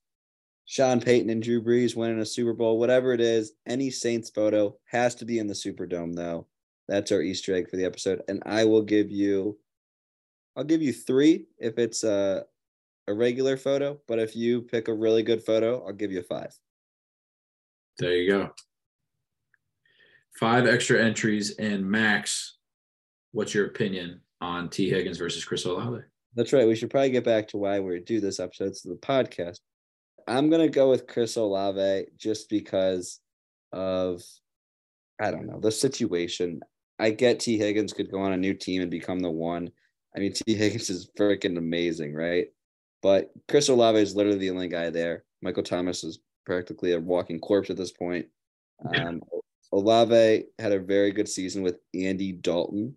[0.65, 3.53] Sean Payton and Drew Brees winning a Super Bowl, whatever it is.
[3.67, 6.45] Any Saints photo has to be in the Superdome, though.
[6.87, 8.21] That's our Easter egg for the episode.
[8.27, 9.57] And I will give you,
[10.55, 12.45] I'll give you three if it's a,
[13.07, 13.99] a regular photo.
[14.07, 16.57] But if you pick a really good photo, I'll give you five.
[17.99, 18.49] There you go.
[20.39, 21.51] Five extra entries.
[21.57, 22.57] And Max,
[23.31, 26.03] what's your opinion on Tee Higgins versus Chris Olave?
[26.35, 26.67] That's right.
[26.67, 29.59] We should probably get back to why we do this episode of the podcast.
[30.27, 33.21] I'm gonna go with Chris Olave just because
[33.71, 34.21] of
[35.21, 36.61] I don't know the situation.
[36.99, 39.69] I get Tee Higgins could go on a new team and become the one.
[40.15, 42.47] I mean, Tee Higgins is freaking amazing, right?
[43.01, 45.25] But Chris Olave is literally the only guy there.
[45.41, 48.25] Michael Thomas is practically a walking corpse at this point.
[48.95, 49.21] Um,
[49.71, 52.95] Olave had a very good season with Andy Dalton,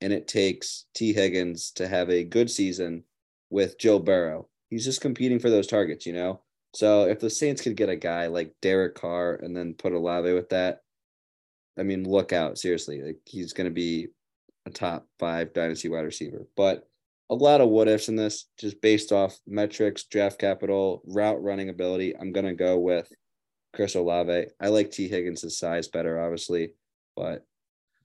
[0.00, 3.04] and it takes Tee Higgins to have a good season
[3.50, 4.48] with Joe Burrow.
[4.70, 6.42] He's just competing for those targets, you know?
[6.74, 10.32] So if the Saints could get a guy like Derek Carr and then put Olave
[10.32, 10.82] with that,
[11.78, 12.58] I mean, look out.
[12.58, 13.00] Seriously.
[13.00, 14.08] Like he's gonna be
[14.68, 16.46] a top five dynasty wide receiver.
[16.56, 16.86] But
[17.30, 21.68] a lot of what ifs in this, just based off metrics, draft capital, route running
[21.68, 22.16] ability.
[22.16, 23.10] I'm gonna go with
[23.74, 24.46] Chris Olave.
[24.60, 26.72] I like Tee Higgins' size better, obviously,
[27.16, 27.44] but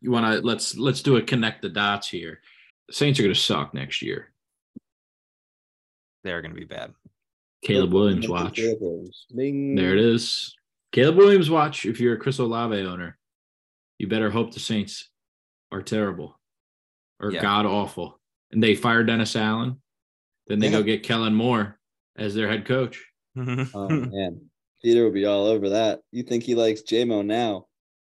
[0.01, 2.41] You want to let's let's do a connect the dots here.
[2.91, 4.33] Saints are going to suck next year.
[6.23, 6.93] They're going to be bad.
[7.63, 8.57] Caleb Williams watch.
[8.57, 9.25] Caleb Williams.
[9.29, 10.53] There it is.
[10.91, 11.85] Caleb Williams watch.
[11.85, 13.17] If you're a Chris Olave owner,
[13.97, 15.09] you better hope the Saints
[15.71, 16.37] are terrible
[17.23, 17.41] or Yeah.
[17.41, 18.19] god awful.
[18.51, 19.81] And they fire Dennis Allen.
[20.47, 20.79] Then they Yeah.
[20.79, 21.79] go get Kellen Moore
[22.17, 23.03] as their head coach.
[23.37, 23.41] Oh
[23.89, 24.41] man,
[24.83, 26.01] Peter would be all over that.
[26.11, 27.67] You think he likes JMO now?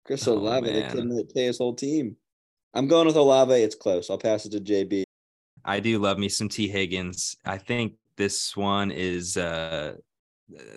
[0.04, 0.90] Chris Oh, Olave, they man.
[0.90, 2.16] couldn't pay his whole team.
[2.74, 3.52] I'm going with Olave.
[3.52, 4.10] It's close.
[4.10, 5.02] I'll pass it to JB.
[5.64, 7.36] I do love me some Tee Higgins.
[7.44, 9.96] I think this one is uh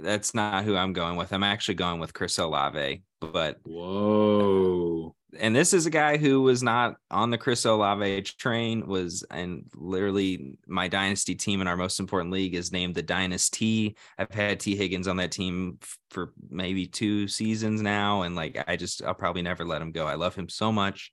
[0.01, 1.31] that's not who I'm going with.
[1.31, 3.03] I'm actually going with Chris Olave.
[3.21, 5.15] But Whoa.
[5.39, 9.65] And this is a guy who was not on the Chris Olave train, was and
[9.75, 13.95] literally my dynasty team in our most important league is named the Dynasty.
[14.17, 15.79] I've had Tee Higgins on that team
[16.09, 20.05] for maybe two seasons now, and like I just I'll probably never let him go.
[20.05, 21.11] I love him so much.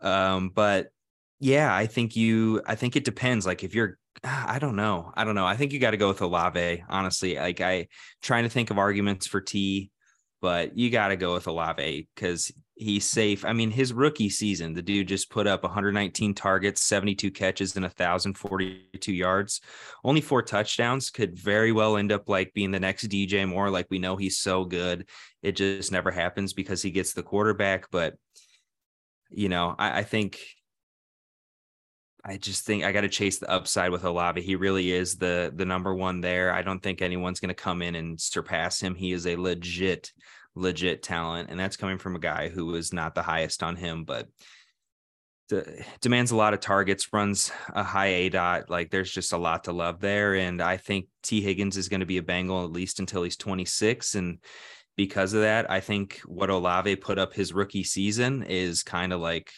[0.00, 0.88] Um, but
[1.40, 3.46] yeah, I think you I think it depends.
[3.46, 5.12] Like if you're I don't know.
[5.14, 5.46] I don't know.
[5.46, 7.36] I think you got to go with Olave, honestly.
[7.36, 7.88] Like I
[8.22, 9.90] trying to think of arguments for T,
[10.40, 13.44] but you got to go with Olave because he's safe.
[13.44, 17.84] I mean, his rookie season, the dude just put up 119 targets, 72 catches, and
[17.84, 19.60] 1,042 yards.
[20.02, 23.70] Only four touchdowns could very well end up like being the next DJ Moore.
[23.70, 25.06] Like we know he's so good.
[25.42, 27.90] It just never happens because he gets the quarterback.
[27.90, 28.14] But,
[29.30, 30.40] you know, I, I think
[32.24, 34.42] I just think I got to chase the upside with Olave.
[34.42, 36.52] He really is the the number one there.
[36.52, 38.94] I don't think anyone's going to come in and surpass him.
[38.94, 40.12] He is a legit,
[40.54, 44.04] legit talent, and that's coming from a guy who was not the highest on him,
[44.04, 44.28] but
[45.48, 48.68] de- demands a lot of targets, runs a high aDOT.
[48.68, 52.00] Like there's just a lot to love there, and I think Tee Higgins is going
[52.00, 54.38] to be a Bengal at least until he's 26, and
[54.96, 59.20] because of that, I think what Olave put up his rookie season is kind of
[59.20, 59.50] like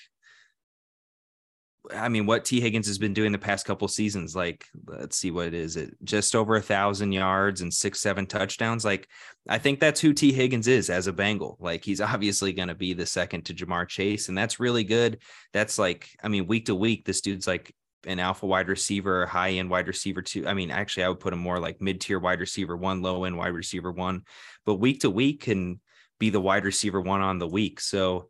[1.91, 5.33] I mean, what Tee Higgins has been doing the past couple seasons, like let's see
[5.33, 8.85] what it is, it just over a thousand yards and six, seven touchdowns.
[8.85, 9.09] Like,
[9.49, 11.57] I think that's who Tee Higgins is as a Bengal.
[11.61, 15.23] Like, he's obviously going to be the second to Ja'Marr Chase, and that's really good.
[15.53, 17.75] That's like, I mean, week to week, this dude's like
[18.07, 20.47] an alpha wide receiver, high end wide receiver two.
[20.47, 23.25] I mean, actually, I would put him more like mid tier wide receiver one, low
[23.25, 24.23] end wide receiver one,
[24.65, 25.81] but week to week can
[26.19, 27.81] be the wide receiver one on the week.
[27.81, 28.29] So,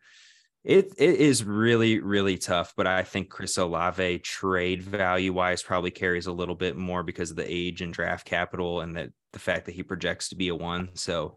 [0.65, 5.91] it it is really really tough, but I think Chris Olave trade value wise probably
[5.91, 9.39] carries a little bit more because of the age and draft capital and that the
[9.39, 10.91] fact that he projects to be a one.
[10.95, 11.37] So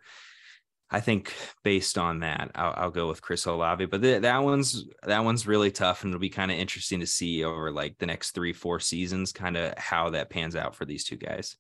[0.92, 3.86] I think based on that, I'll, I'll go with Chris Olave.
[3.88, 7.08] But th- that one's that one's really tough, and it'll be kind of interesting to
[7.08, 10.86] see over like the next three four seasons, kind of how that pans out for
[10.86, 11.58] these two guys.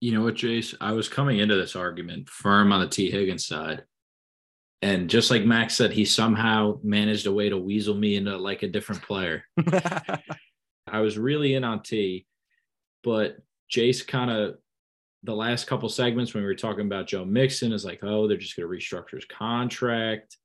[0.00, 0.74] You know what, Jace?
[0.80, 3.84] I was coming into this argument firm on the Tee Higgins side.
[4.82, 8.64] And just like Max said, he somehow managed a way to weasel me into like
[8.64, 9.44] a different player.
[10.86, 12.26] I was really in on T,
[13.04, 13.36] but
[13.72, 14.56] Jace kind of
[15.22, 18.36] the last couple segments when we were talking about Joe Mixon is like, oh, they're
[18.36, 20.36] just going to restructure his contract.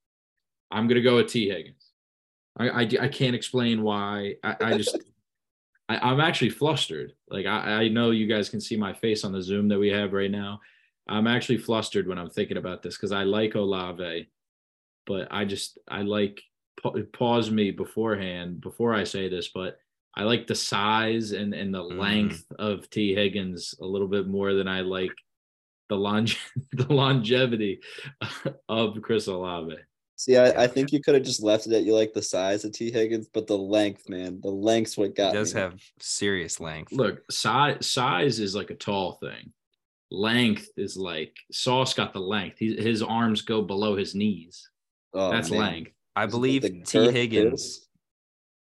[0.69, 1.91] I'm going to go with Tee Higgins.
[2.57, 4.35] I, I, I can't explain why.
[4.43, 4.97] I, I just
[5.89, 7.13] I, I'm actually flustered.
[7.29, 9.89] Like I, I know you guys can see my face on the Zoom that we
[9.89, 10.59] have right now.
[11.09, 14.27] I'm actually flustered when I'm thinking about this because I like Olave,
[15.05, 16.41] but I just I like
[17.13, 19.79] pause me beforehand before I say this, but
[20.15, 21.97] I like the size and and the Mm.
[21.97, 25.13] length of Tee Higgins a little bit more than I like
[25.89, 26.39] the longe-
[26.73, 27.79] the longevity
[28.69, 29.75] of Chris Olave.
[30.19, 32.65] See, I, I think you could have just left it at you like the size
[32.65, 35.61] of Tee Higgins, but the length, man, the length's what He got does me.
[35.61, 36.91] have serious length.
[36.91, 39.53] Look, size size is like a tall thing.
[40.09, 42.57] Length is like Sauce got the length.
[42.59, 44.69] He, his arms go below his knees.
[45.13, 45.59] Oh, That's man.
[45.59, 45.91] length.
[46.15, 46.69] I believe T.
[46.69, 47.09] girth, too?
[47.09, 47.87] Higgins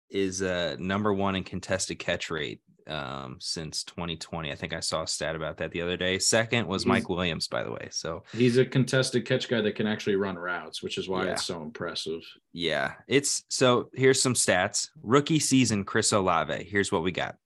[0.09, 4.51] is uh number one in contested catch rate um since 2020.
[4.51, 6.19] I think I saw a stat about that the other day.
[6.19, 7.87] Second was He's- Mike Williams, by the way.
[7.91, 11.31] So He's a contested catch guy that can actually run routes, which is why Yeah.
[11.33, 12.21] it's so impressive.
[12.53, 14.89] yeah, it's so here's some stats.
[15.01, 16.63] Rookie season, Chris Olave.
[16.65, 17.37] Here's what we got.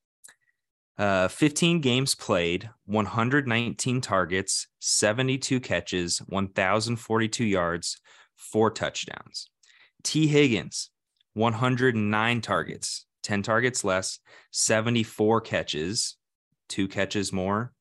[1.00, 8.02] Uh, 15 games played, 119 targets, 72 catches, 1,042 yards,
[8.36, 9.50] four touchdowns.
[10.04, 10.92] Tee Higgins,
[11.36, 14.20] 109 targets, 10 targets less,
[14.52, 16.18] 74 catches,
[16.68, 17.72] two catches more,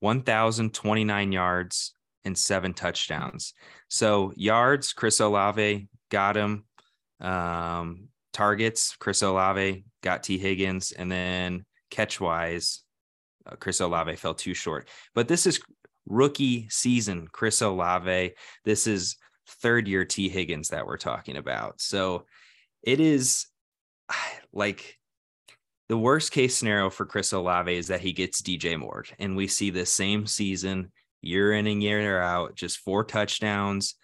[0.00, 3.54] 1,029 yards, and seven touchdowns.
[3.88, 6.64] So yards, Chris Olave got him.
[7.20, 12.82] Um, targets, Chris Olave got Tee Higgins, and then catch wise,
[13.46, 14.88] uh, Chris Olave fell too short.
[15.14, 15.60] But this is
[16.06, 18.32] rookie season, Chris Olave.
[18.64, 19.16] This is
[19.46, 21.80] third year Tee Higgins that we're talking about.
[21.80, 22.26] So
[22.82, 23.46] it is
[24.52, 24.98] like
[25.88, 29.46] the worst case scenario for Chris Olave is that he gets DJ Moore, and we
[29.46, 30.90] see the same season
[31.20, 33.94] year in and year out, just four touchdowns,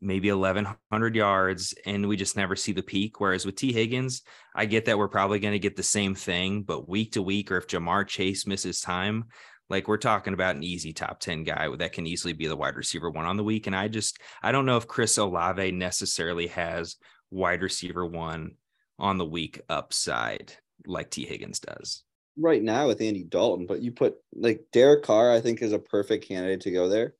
[0.00, 3.20] maybe 1,100 yards, and we just never see the peak.
[3.20, 4.22] Whereas with Tee Higgins,
[4.54, 7.50] I get that we're probably going to get the same thing, but week to week,
[7.50, 9.24] or if Ja'Marr Chase misses time,
[9.68, 12.76] like we're talking about an easy top 10 guy that can easily be the wide
[12.76, 13.66] receiver one on the week.
[13.66, 16.96] And I just, I don't know if Chris Olave necessarily has
[17.30, 18.52] wide receiver one
[18.98, 20.52] on the week upside
[20.86, 22.04] like Tee Higgins does.
[22.36, 25.78] right now with Andy Dalton, but you put like Derek Carr, I think is a
[25.78, 27.14] perfect candidate to go there.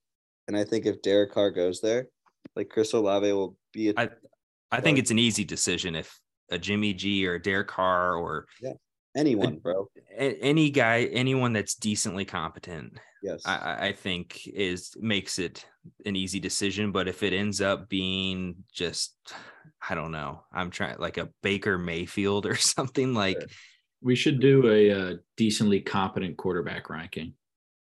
[0.48, 2.08] And I think if Derek Carr goes there,
[2.54, 4.10] like Chris Olave will be a I-
[4.72, 6.18] I think it's an easy decision if
[6.50, 8.72] a Jimmy G or a Derek Carr or yeah.
[9.16, 9.88] anyone, bro.
[10.18, 13.42] a- any guy, anyone that's decently competent, Yes.
[13.46, 15.64] I- I, I think is makes it
[16.04, 16.92] an easy decision.
[16.92, 19.14] But if it ends up being just,
[19.88, 23.38] I don't know, I'm trying like a Baker Mayfield or something like.
[23.40, 23.48] Sure.
[24.02, 27.32] We should do a, uh decently competent quarterback ranking.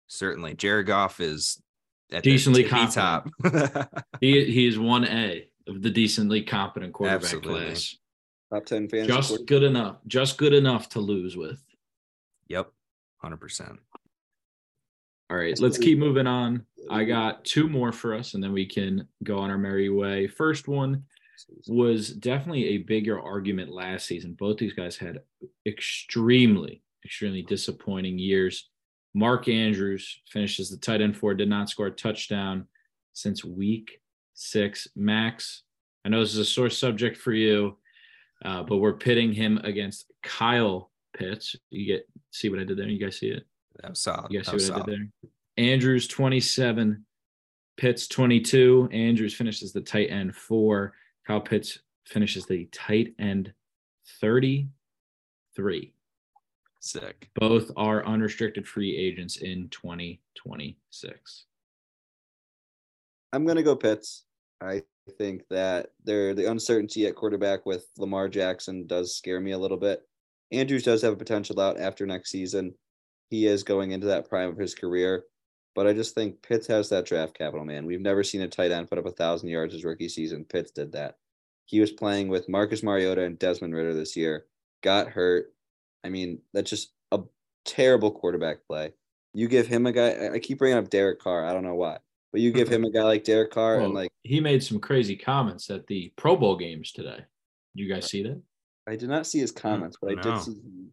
[0.08, 1.64] Certainly, Jared Goff is at
[2.22, 3.30] Decently the tippy top.
[4.22, 7.66] He he is one A of the decently competent quarterback Absolutely.
[7.66, 7.96] class.
[8.54, 9.08] Top 10 fantasy.
[9.12, 9.98] Just good enough.
[10.08, 11.60] Just good enough to lose with.
[12.48, 12.72] yep,
[13.18, 13.80] hundred percent.
[15.32, 16.66] All right, let's keep moving on.
[16.92, 20.28] I got two more for us, and then we can go on our merry way.
[20.28, 21.04] First one
[21.68, 24.34] was definitely a bigger argument last season.
[24.38, 25.22] Both these guys had
[25.66, 28.70] extremely, extremely disappointing years.
[29.16, 32.68] Mark Andrews finishes the tight end four, did not score a touchdown
[33.14, 34.02] since week
[34.34, 34.90] six.
[34.94, 35.64] Max,
[36.04, 37.78] I know this is a sore subject for you,
[38.44, 41.56] uh, but we're pitting him against Kyle Pitts.
[41.70, 42.90] You get see what I did there?
[42.90, 43.46] You guys see it?
[43.82, 44.30] That was solid.
[44.32, 45.32] You guys see what I did there?
[45.66, 47.06] Andrews 27,
[47.78, 48.90] Pitts 22.
[48.92, 50.94] Andrews finishes the tight end four.
[51.26, 53.54] Kyle Pitts finishes the tight end
[54.20, 55.94] 33.
[56.86, 57.30] Sick.
[57.34, 61.46] Both are unrestricted free agents in 2026.
[63.34, 64.26] I'm gonna go Pitts.
[64.62, 64.84] I
[65.18, 69.78] think that there the uncertainty at quarterback with Lamar Jackson does scare me a little
[69.78, 70.04] bit.
[70.52, 72.76] Andrews does have a potential out after next season.
[73.32, 75.24] He is going into that prime of his career,
[75.74, 77.88] but I just think Pitts has that draft capital, man.
[77.88, 80.46] We've never seen a tight end put up a thousand yards his rookie season.
[80.46, 81.18] Pitts did that.
[81.66, 84.46] He was playing with Marcus Mariota and Desmond Ridder this year.
[84.84, 85.55] Got hurt.
[86.06, 87.20] I mean, that's just a
[87.66, 88.94] terrible quarterback play.
[89.34, 90.12] You give him a guy.
[90.12, 91.46] I- I keep bringing up Derek Carr.
[91.46, 91.98] I don't know why,
[92.32, 94.80] but you give him a guy like Derek Carr Well, and like he made some
[94.80, 97.26] crazy comments at the Pro Bowl games today.
[97.74, 98.42] You guys see that?
[98.88, 100.88] I did not see his mm, comments, but I did see he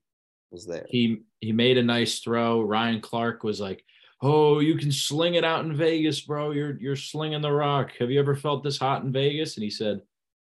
[0.50, 0.86] was there.
[0.88, 2.62] He he made a nice throw.
[2.62, 3.84] Ryan Clark was like,
[4.22, 6.52] "Oh, you can sling it out in Vegas, bro.
[6.52, 7.92] You're you're slinging the rock.
[7.98, 10.00] Have you ever felt this hot in Vegas?" And he said,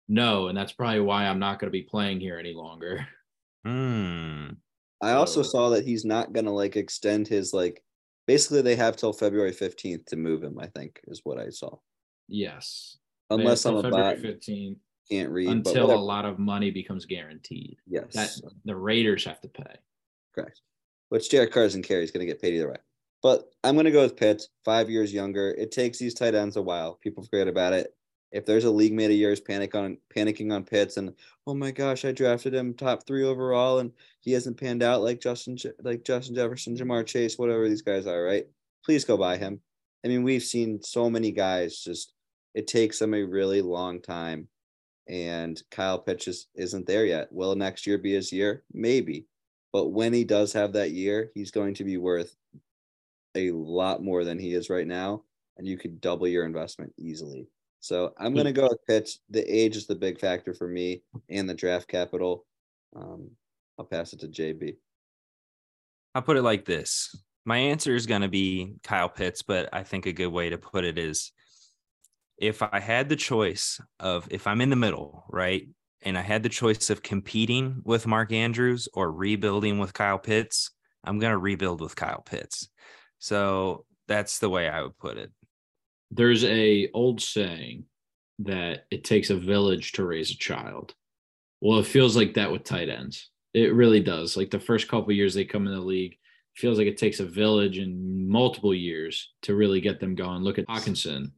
[0.08, 3.06] "No, and that's probably why I'm not going to be playing here any longer."
[3.64, 4.48] Hmm.
[5.00, 7.82] I also So- saw that he's not gonna like extend his like.
[8.26, 10.58] Basically, they have till February fifteenth to move him.
[10.58, 11.78] I think is what I saw.
[12.28, 12.98] Yes,
[13.30, 14.76] Unless I'm a February 15th
[15.10, 15.48] can't read.
[15.48, 17.76] until a lot of money becomes guaranteed.
[17.86, 19.74] yes, That the Raiders have to pay.
[20.34, 20.60] Correct.
[21.08, 22.78] Which Derek Carr doesn't going to get paid either way.
[23.22, 25.50] But I'm going to go with Pitts, five years younger.
[25.50, 26.94] It takes these tight ends a while.
[27.02, 27.94] People forget about it.
[28.32, 31.14] If there's a league mate of years panic on panicking on Pitts and
[31.46, 35.20] oh my gosh, I drafted him top three overall and he hasn't panned out like
[35.20, 38.46] Justin like Justin Jefferson, Ja'Marr Chase, whatever these guys are, right?
[38.84, 39.60] Please go buy him.
[40.04, 42.14] I mean, we've seen so many guys just
[42.54, 44.48] it takes them a really long time.
[45.08, 47.32] And Kyle Pitts isn't there yet.
[47.32, 48.62] Will next year be his year?
[48.72, 49.26] Maybe.
[49.72, 52.36] But when he does have that year, he's going to be worth
[53.34, 55.22] a lot more than he is right now.
[55.56, 57.48] And you could double your investment easily.
[57.82, 59.18] So I'm going to go with Pitts.
[59.28, 62.46] The age is the big factor for me and the draft capital.
[62.94, 63.32] Um,
[63.76, 64.76] I'll pass it to JB.
[66.14, 67.12] I'll put it like this.
[67.44, 70.58] My answer is going to be Kyle Pitts, but I think a good way to
[70.58, 71.32] put it is
[72.38, 75.66] if I had the choice of if I'm in the middle, right?
[76.02, 80.70] And I had the choice of competing with Mark Andrews or rebuilding with Kyle Pitts,
[81.02, 82.68] I'm going to rebuild with Kyle Pitts.
[83.18, 85.32] So that's the way I would put it.
[86.12, 87.84] There's a old saying
[88.40, 90.94] that it takes a village to raise a child.
[91.60, 93.30] Well, it feels like that with tight ends.
[93.54, 94.36] It really does.
[94.36, 96.16] Like the first couple years they come in the league,
[96.54, 100.42] feels like it takes a village and multiple years to really get them going.
[100.42, 101.32] Look at Hockenson.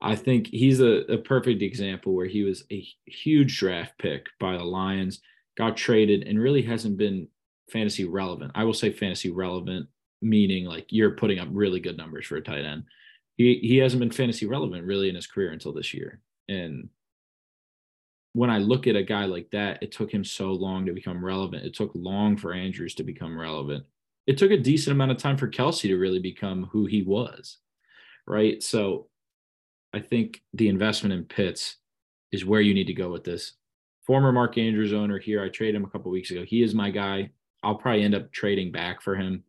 [0.00, 4.56] I think he's a, a perfect example where he was a huge draft pick by
[4.56, 5.20] the Lions,
[5.56, 7.28] got traded, and really hasn't been
[7.72, 8.52] fantasy relevant.
[8.54, 9.88] I will say fantasy relevant
[10.22, 12.84] meaning like you're putting up really good numbers for a tight end.
[13.36, 16.20] He he hasn't been fantasy relevant really in his career until this year.
[16.48, 16.88] And
[18.32, 21.24] when I look at a guy like that, it took him so long to become
[21.24, 21.64] relevant.
[21.64, 23.84] It took long for Andrews to become relevant.
[24.26, 27.58] It took a decent amount of time for Kelce to really become who he was.
[28.26, 28.62] Right.
[28.62, 29.08] So
[29.94, 31.76] I think the investment in Pitts
[32.32, 33.52] is where you need to go with this.
[34.06, 36.44] Former Mark Andrews owner here, I traded him a couple weeks ago.
[36.44, 37.30] He is my guy.
[37.62, 39.44] I'll probably end up trading back for him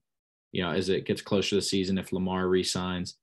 [0.52, 3.16] you know, as it gets closer to the season, if Lamar resigns.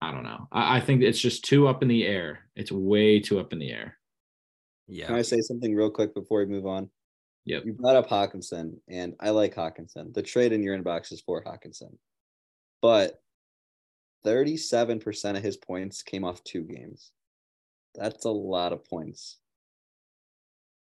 [0.00, 0.48] I don't know.
[0.52, 2.40] I, I think it's just too up in the air.
[2.54, 3.96] It's way too up in the air.
[4.86, 5.06] Yeah.
[5.06, 6.88] Can I say something real quick before we move on?
[7.44, 7.64] Yep.
[7.64, 10.12] You brought up Hockenson, and I like Hockenson.
[10.12, 11.96] The trade in your inbox is for Hockenson.
[12.82, 13.20] But
[14.26, 17.10] 37% of his points came off two games.
[17.94, 19.38] That's a lot of points.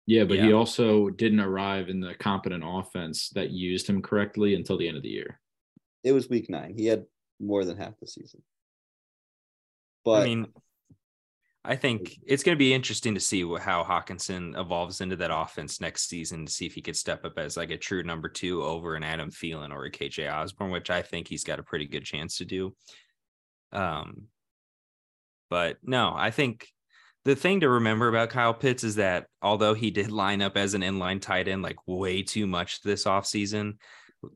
[0.07, 0.45] Yeah, but yeah.
[0.45, 4.97] he also didn't arrive in the competent offense that used him correctly until the end
[4.97, 5.39] of the year.
[6.03, 6.73] It was week nine.
[6.75, 7.05] He had
[7.39, 8.41] more than half the season.
[10.03, 10.47] But I mean,
[11.63, 15.79] I think it's going to be interesting to see how Hockenson evolves into that offense
[15.79, 18.63] next season to see if he could step up as like a true number two
[18.63, 21.85] over an Adam Thielen or a KJ Osborn, which I think he's got a pretty
[21.85, 22.75] good chance to do.
[23.71, 24.27] Um,
[25.51, 26.67] but no, I think
[27.25, 30.73] the thing to remember about Kyle Pitts is that although he did line up as
[30.73, 33.77] an inline tight end like way too much this offseason,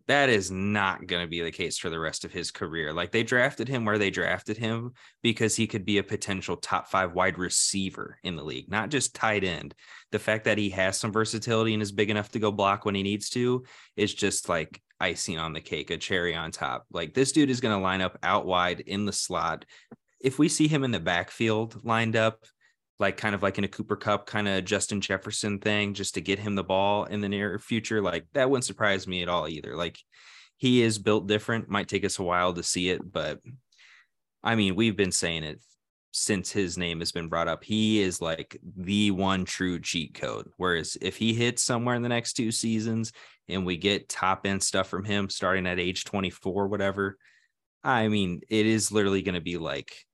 [0.08, 2.92] that is not going to be the case for the rest of his career.
[2.92, 6.88] Like they drafted him where they drafted him because he could be a potential top
[6.88, 9.76] five wide receiver in the league, not just tight end.
[10.12, 12.96] The fact that he has some versatility and is big enough to go block when
[12.96, 13.64] he needs to
[13.96, 16.86] is just like icing on the cake, a cherry on top.
[16.92, 19.66] Like this dude is going to line up out wide in the slot.
[20.20, 22.46] If we see him in the backfield lined up,
[23.00, 26.22] like kind of like in a Cooper Kupp kind of Justin Jefferson thing just to
[26.22, 28.02] get him the ball in the near future.
[28.02, 29.76] Like that wouldn't surprise me at all either.
[29.76, 30.00] Like
[30.58, 31.70] he is built different.
[31.70, 33.40] Might take us a while to see it, but
[34.44, 35.60] I mean, we've been saying it
[36.12, 37.64] since his name has been brought up.
[37.64, 40.50] He is like the one true cheat code.
[40.56, 43.12] Whereas if he hits somewhere in the next two seasons
[43.50, 47.18] and we get top end stuff from him starting at age 24, whatever,
[47.84, 50.05] I mean, it is literally going to be like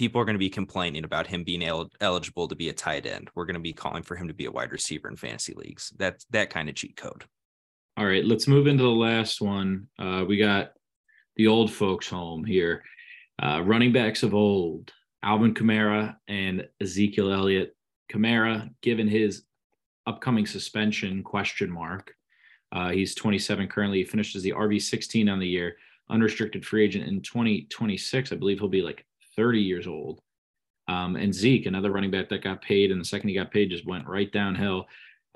[0.00, 3.04] people are going to be complaining about him being el- eligible to be a tight
[3.04, 3.28] end.
[3.34, 5.92] We're going to be calling for him to be a wide receiver in fantasy leagues.
[5.98, 7.26] That's that kind of cheat code.
[7.98, 9.88] All right, let's move into the last one.
[9.98, 10.72] Uh, we got
[11.36, 12.82] the old folks home here.
[13.42, 14.90] Uh, running backs of old,
[15.22, 17.76] Alvin Kamara and Ezekiel Elliott.
[18.10, 19.42] Kamara, given his
[20.06, 22.14] upcoming suspension question mark,
[22.72, 23.98] uh, he's 27 currently.
[23.98, 25.76] He finishes the RB 16 on the year,
[26.08, 28.32] unrestricted free agent in 2026.
[28.32, 29.04] I believe he'll be like
[29.36, 30.20] 30 years old.
[30.88, 33.70] Um, and Zeke, another running back that got paid, and the second he got paid,
[33.70, 34.86] just went right downhill.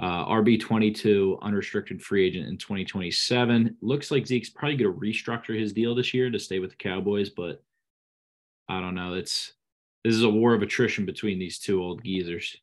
[0.02, 3.76] Uh, RB 22, unrestricted free agent in 2027.
[3.80, 6.76] Looks like Zeke's probably going to restructure his deal this year to stay with the
[6.76, 7.62] Cowboys, but
[8.68, 9.14] I don't know.
[9.14, 9.52] It's
[10.02, 12.56] this is a war of attrition between these two old geezers.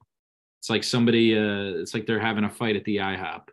[0.60, 3.48] It's like somebody, uh, it's like they're having a fight at the IHOP.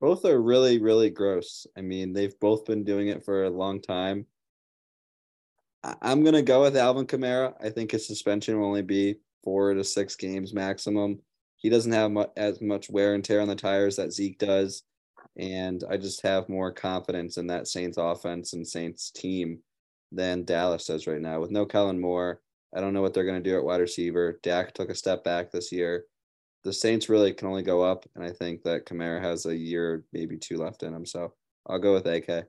[0.00, 1.66] Both are really, really gross.
[1.76, 4.26] I mean, they've both been doing it for a long time.
[5.84, 7.54] I'm gonna go with Alvin Kamara.
[7.60, 11.20] I think his suspension will only be four to six games maximum.
[11.56, 14.82] He doesn't have as much wear and tear on the tires that Zeke does,
[15.36, 19.60] And I just have more confidence in that Saints offense and Saints team
[20.12, 21.40] than Dallas does right now.
[21.40, 22.40] With no Kellen Moore,
[22.74, 24.40] I don't know what they're to do at wide receiver.
[24.42, 26.04] Dak took a step back this year.
[26.64, 30.04] The Saints really can only go up, and I think that Kamara has a year,
[30.12, 31.06] maybe two left in him.
[31.06, 31.34] So
[31.66, 32.46] I'll go with AK.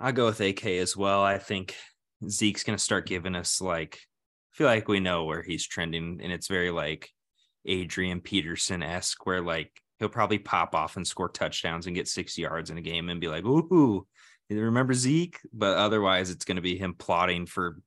[0.00, 1.22] I'll go with AK as well.
[1.22, 1.74] I think
[2.28, 3.98] Zeke's going to start giving us like,
[4.52, 7.10] I feel like we know where he's trending, and it's very like
[7.66, 12.40] Adrian Peterson esque, where like he'll probably pop off and score touchdowns and get 60
[12.42, 14.06] yards in a game and be like, ooh,
[14.48, 15.38] remember Zeke?
[15.52, 17.78] But otherwise, it's going to be him plotting for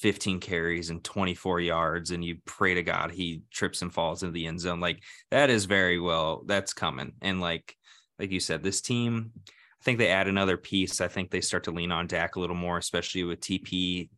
[0.00, 4.32] 15 carries and 24 yards, and you pray to God he trips and falls into
[4.32, 4.80] the end zone.
[4.80, 7.12] Like that is very well, that's coming.
[7.20, 7.76] And like,
[8.18, 9.50] like you said, this team, I
[9.84, 11.00] think they add another piece.
[11.00, 14.08] I think they start to lean on Dak a little more, especially with TP,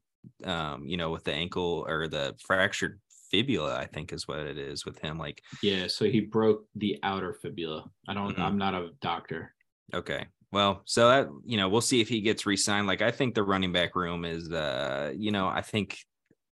[0.45, 3.01] um, you know, with the ankle or the fractured
[3.31, 5.19] fibula, I think is what it is with him.
[5.19, 7.91] Like, yeah, so he broke the outer fibula.
[8.09, 8.43] I don't, mm-hmm.
[8.43, 9.53] I'm not a doctor.
[9.93, 10.27] Okay.
[10.53, 12.87] Well, so that you know, we'll see if he gets re-signed.
[12.87, 15.99] Like I think the running back room is uh, you know, I think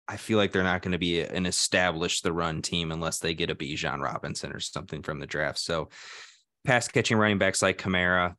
[0.08, 3.34] I feel like they're not going to be an established the run team unless they
[3.34, 5.58] get a Bijan Robinson or something from the draft.
[5.58, 5.88] So
[6.64, 8.34] pass catching running backs like Kamara,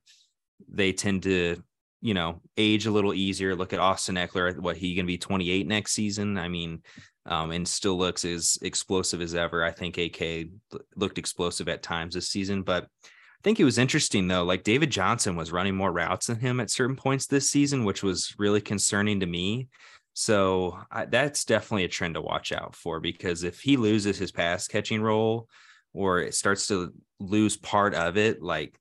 [0.68, 1.62] they tend to,
[2.02, 3.56] you know, age a little easier.
[3.56, 6.38] Look at Austin Ekeler, what he going to be 28 next season.
[6.38, 6.82] I mean,
[7.26, 9.64] um, and still looks as explosive as ever.
[9.64, 10.50] I think AK
[10.96, 14.44] looked explosive at times this season, but I think it was interesting though.
[14.44, 18.04] Like David Johnson was running more routes than him at certain points this season, which
[18.04, 19.68] was really concerning to me.
[20.14, 24.32] So I, that's definitely a trend to watch out for because if he loses his
[24.32, 25.48] pass catching role
[25.94, 28.78] or it starts to lose part of it, like,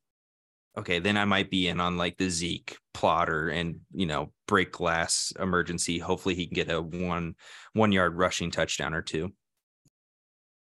[0.80, 4.72] okay, then I might be in on like the Zeke plotter and, you know, break
[4.72, 5.98] glass emergency.
[5.98, 7.34] Hopefully he can get a one,
[7.74, 9.32] one yard rushing touchdown or two.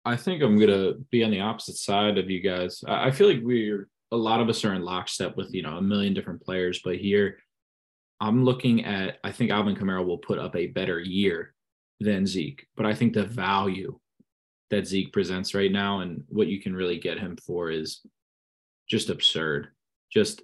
[0.04, 2.82] I think I'm gonna be on the opposite side of you guys.
[2.86, 5.82] I feel like we're a lot of us are in lockstep with you know a
[5.82, 7.38] million different players, but here
[8.20, 11.54] I'm looking at I think Alvin Kamara will put up a better year
[12.00, 13.98] than Zeke, but I think the value
[14.70, 18.00] that Zeke presents right now and what you can really get him for is
[18.88, 19.68] just absurd.
[20.12, 20.42] Just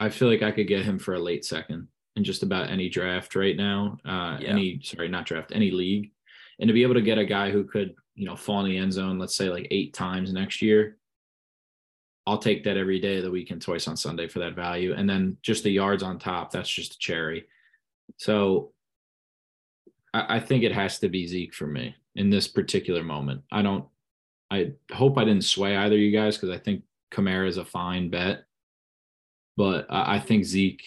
[0.00, 2.88] I feel like I could get him for a late second in just about any
[2.88, 3.98] draft right now.
[4.04, 4.50] Uh, yeah.
[4.50, 6.12] Any sorry, not draft, any league,
[6.60, 8.76] and to be able to get a guy who could you know, fall in the
[8.76, 10.96] end zone, let's say like eight times next year,
[12.26, 14.92] I'll take that every day of the week and twice on Sunday for that value.
[14.92, 17.44] And then just the yards on top, that's just a cherry.
[18.16, 18.72] So
[20.12, 23.42] I, I think it has to be Zeke for me in this particular moment.
[23.52, 23.84] I don't,
[24.50, 27.64] I hope I didn't sway either of you guys because I think Kamara is a
[27.64, 28.46] fine bet.
[29.58, 30.86] But I, I think Zeke,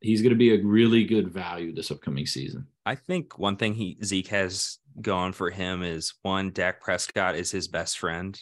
[0.00, 2.66] he's going to be a really good value this upcoming season.
[2.86, 7.50] I think one thing he Zeke has going for him is one, Dak Prescott is
[7.50, 8.40] his best friend.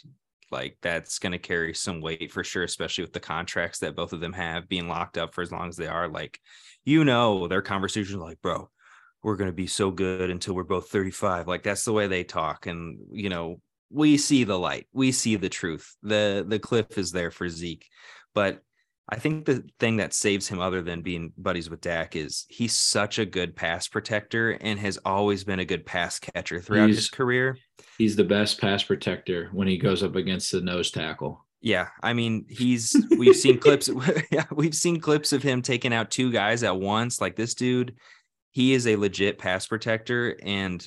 [0.49, 4.13] Like that's going to carry some weight for sure, especially with the contracts that both
[4.13, 6.07] of them have being locked up for as long as they are.
[6.07, 6.39] Like,
[6.85, 8.69] you know, their conversations like, bro,
[9.23, 11.49] we're going to be so good until we're both 35.
[11.49, 12.65] Like that's the way they talk.
[12.65, 13.59] And, you know,
[13.89, 15.97] we see the light, we see the truth.
[16.01, 17.85] The the cliff is there for Zeke.
[18.33, 18.61] But
[19.11, 22.77] I think the thing that saves him, other than being buddies with Dak, is he's
[22.77, 26.95] such a good pass protector and has always been a good pass catcher throughout he's,
[26.95, 27.57] his career.
[27.97, 31.45] He's the best pass protector when he goes up against the nose tackle.
[31.59, 33.89] Yeah, I mean, he's we've seen clips.
[34.31, 37.19] Yeah, we've seen clips of him taking out two guys at once.
[37.19, 37.95] Like this dude,
[38.51, 40.83] he is a legit pass protector, and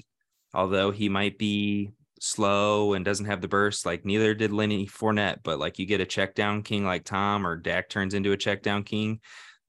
[0.55, 1.91] although he might be
[2.25, 3.85] slow and doesn't have the burst.
[3.85, 7.47] Like neither did Lenny Fournette, but like you get a check down king like Tom
[7.47, 9.21] or Dak turns into a check down king.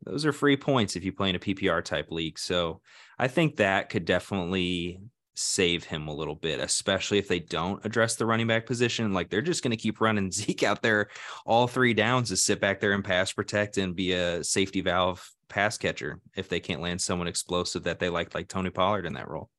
[0.03, 2.39] Those are free points if you play in a PPR type league.
[2.39, 2.81] So
[3.19, 5.01] I think that could definitely
[5.35, 9.13] save him a little bit, especially if they don't address the running back position.
[9.13, 11.09] Like they're just going to keep running Zeke out there
[11.45, 15.29] all three downs to sit back there and pass protect and be a safety valve
[15.49, 19.13] pass catcher if they can't land someone explosive that they like, like Tony Pollard in
[19.13, 19.49] that role.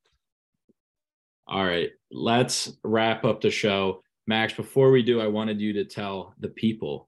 [1.47, 4.03] All right, let's wrap up the show.
[4.27, 7.07] Max, before we do, I wanted you to tell the people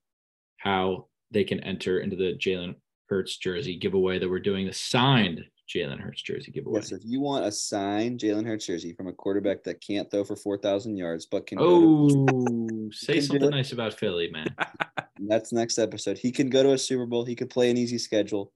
[0.58, 2.76] how they can enter into the Jalen
[3.10, 6.80] Hurts jersey giveaway that we're doing the signed Jalen Hurts jersey giveaway.
[6.80, 10.24] Yes, if you want a signed Jalen Hurts jersey from a quarterback that can't throw
[10.24, 14.48] for 4,000 yards, but can oh, to, say something nice about Philly, man.
[15.20, 16.18] That's next episode.
[16.18, 17.26] He can go to a Super Bowl.
[17.26, 18.52] He could play an easy schedule.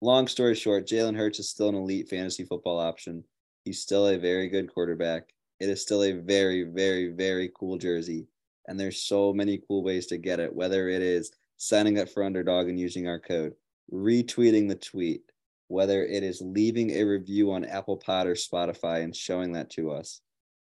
[0.00, 3.24] Long story short, Jalen Hurts is still an elite fantasy football option.
[3.64, 5.32] He's still a very good quarterback.
[5.60, 8.26] It is still a very, very, very cool jersey.
[8.66, 12.22] And there's so many cool ways to get it, whether it is signing up for
[12.22, 13.54] Underdog and using our code,
[13.92, 15.22] retweeting the tweet,
[15.68, 19.90] whether it is leaving a review on Apple Pod or Spotify and showing that to
[19.90, 20.20] us.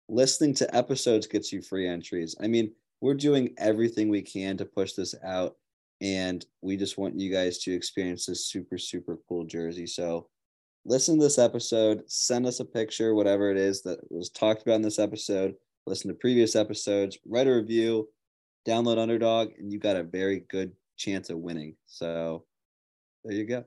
[0.10, 2.36] Listening to episodes gets you free entries.
[2.42, 2.72] I mean,
[3.02, 5.56] we're doing everything we can to push this out
[6.02, 9.88] and we just want you guys to experience this super super cool jersey.
[9.88, 10.28] So
[10.86, 14.76] listen to this episode, send us a picture, whatever it is that was talked about
[14.76, 15.56] in this episode.
[15.86, 18.08] Listen to previous episodes, write a review,
[18.68, 21.76] download Underdog, and you got a very good chance of winning.
[21.88, 22.46] So
[23.24, 23.66] there you go.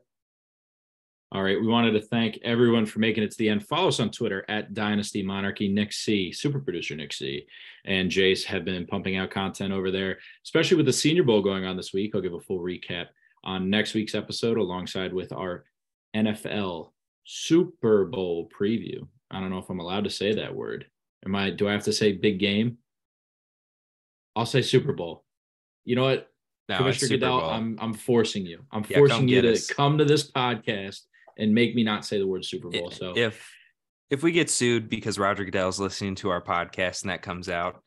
[1.32, 1.58] All right.
[1.58, 3.66] We wanted to thank everyone for making it to the end.
[3.66, 5.66] Follow us on Twitter at Dynasty Monarchy.
[5.66, 7.46] Nick C, super producer Nick C,
[7.86, 11.64] and Jace have been pumping out content over there, especially with the Senior Bowl going
[11.64, 12.14] on this week.
[12.14, 13.06] I'll give a full recap
[13.44, 15.64] on next week's episode alongside with our
[16.14, 16.90] NFL
[17.24, 19.06] Super Bowl preview.
[19.30, 20.86] I don't know if I'm allowed to say that word.
[21.24, 21.50] Am I?
[21.50, 22.78] Do I have to say big game?
[24.34, 25.24] I'll say Super Bowl.
[25.84, 26.28] You know what?
[26.68, 27.50] No, Commissioner Goodell, Bowl.
[27.50, 28.64] I'm I'm forcing you.
[28.70, 29.68] I'm Yeah, forcing you to us.
[29.68, 31.00] come to this podcast
[31.38, 32.90] and make me not say the word Super Bowl.
[32.90, 33.50] So if
[34.10, 37.82] if we get sued because Roger Goodell's listening to our podcast and that comes out,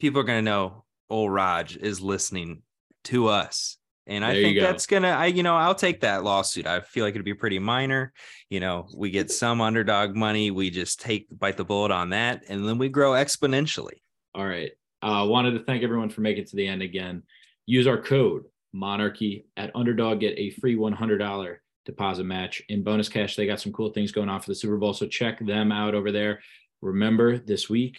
[0.00, 2.62] people are gonna know old Raj is listening
[3.04, 3.76] to us.
[4.06, 6.66] And I There you think that's gonna I you know, I'll take that lawsuit.
[6.66, 8.12] I feel like it'd be pretty minor.
[8.50, 12.44] You know, we get some underdog money, we just take bite the bullet on that,
[12.48, 14.00] and then we grow exponentially.
[14.34, 14.70] All right.
[15.02, 17.22] Uh, wanted to thank everyone for making it to the end again.
[17.66, 20.20] Use our code Monarchy at Underdog.
[20.20, 23.36] Get a free $100 deposit match in bonus cash.
[23.36, 24.92] They got some cool things going on for the Super Bowl.
[24.92, 26.40] So check them out over there.
[26.82, 27.98] Remember this week,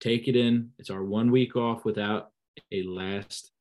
[0.00, 0.70] take it in.
[0.78, 2.30] It's our one week off without
[2.72, 3.52] a last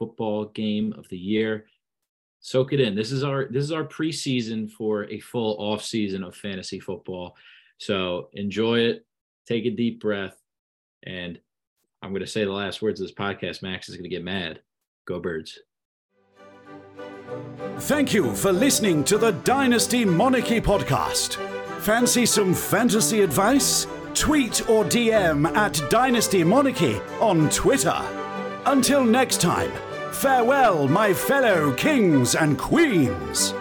[0.00, 1.66] football game of the year.
[2.40, 2.94] Soak it in.
[2.94, 7.36] This is our this is our preseason for a full off season of fantasy football.
[7.78, 9.06] So enjoy it.
[9.46, 10.36] Take a deep breath.
[11.02, 11.38] And
[12.02, 13.62] I'm going to say the last words of this podcast.
[13.62, 14.60] Max is going to get mad.
[15.06, 15.58] Go birds.
[17.80, 21.36] Thank you for listening to the Dynasty Monarchy podcast.
[21.80, 23.86] Fancy some fantasy advice?
[24.14, 27.96] Tweet or DM at Dynasty Monarchy on Twitter.
[28.66, 29.72] Until next time,
[30.14, 33.54] farewell, my fellow kings and queens.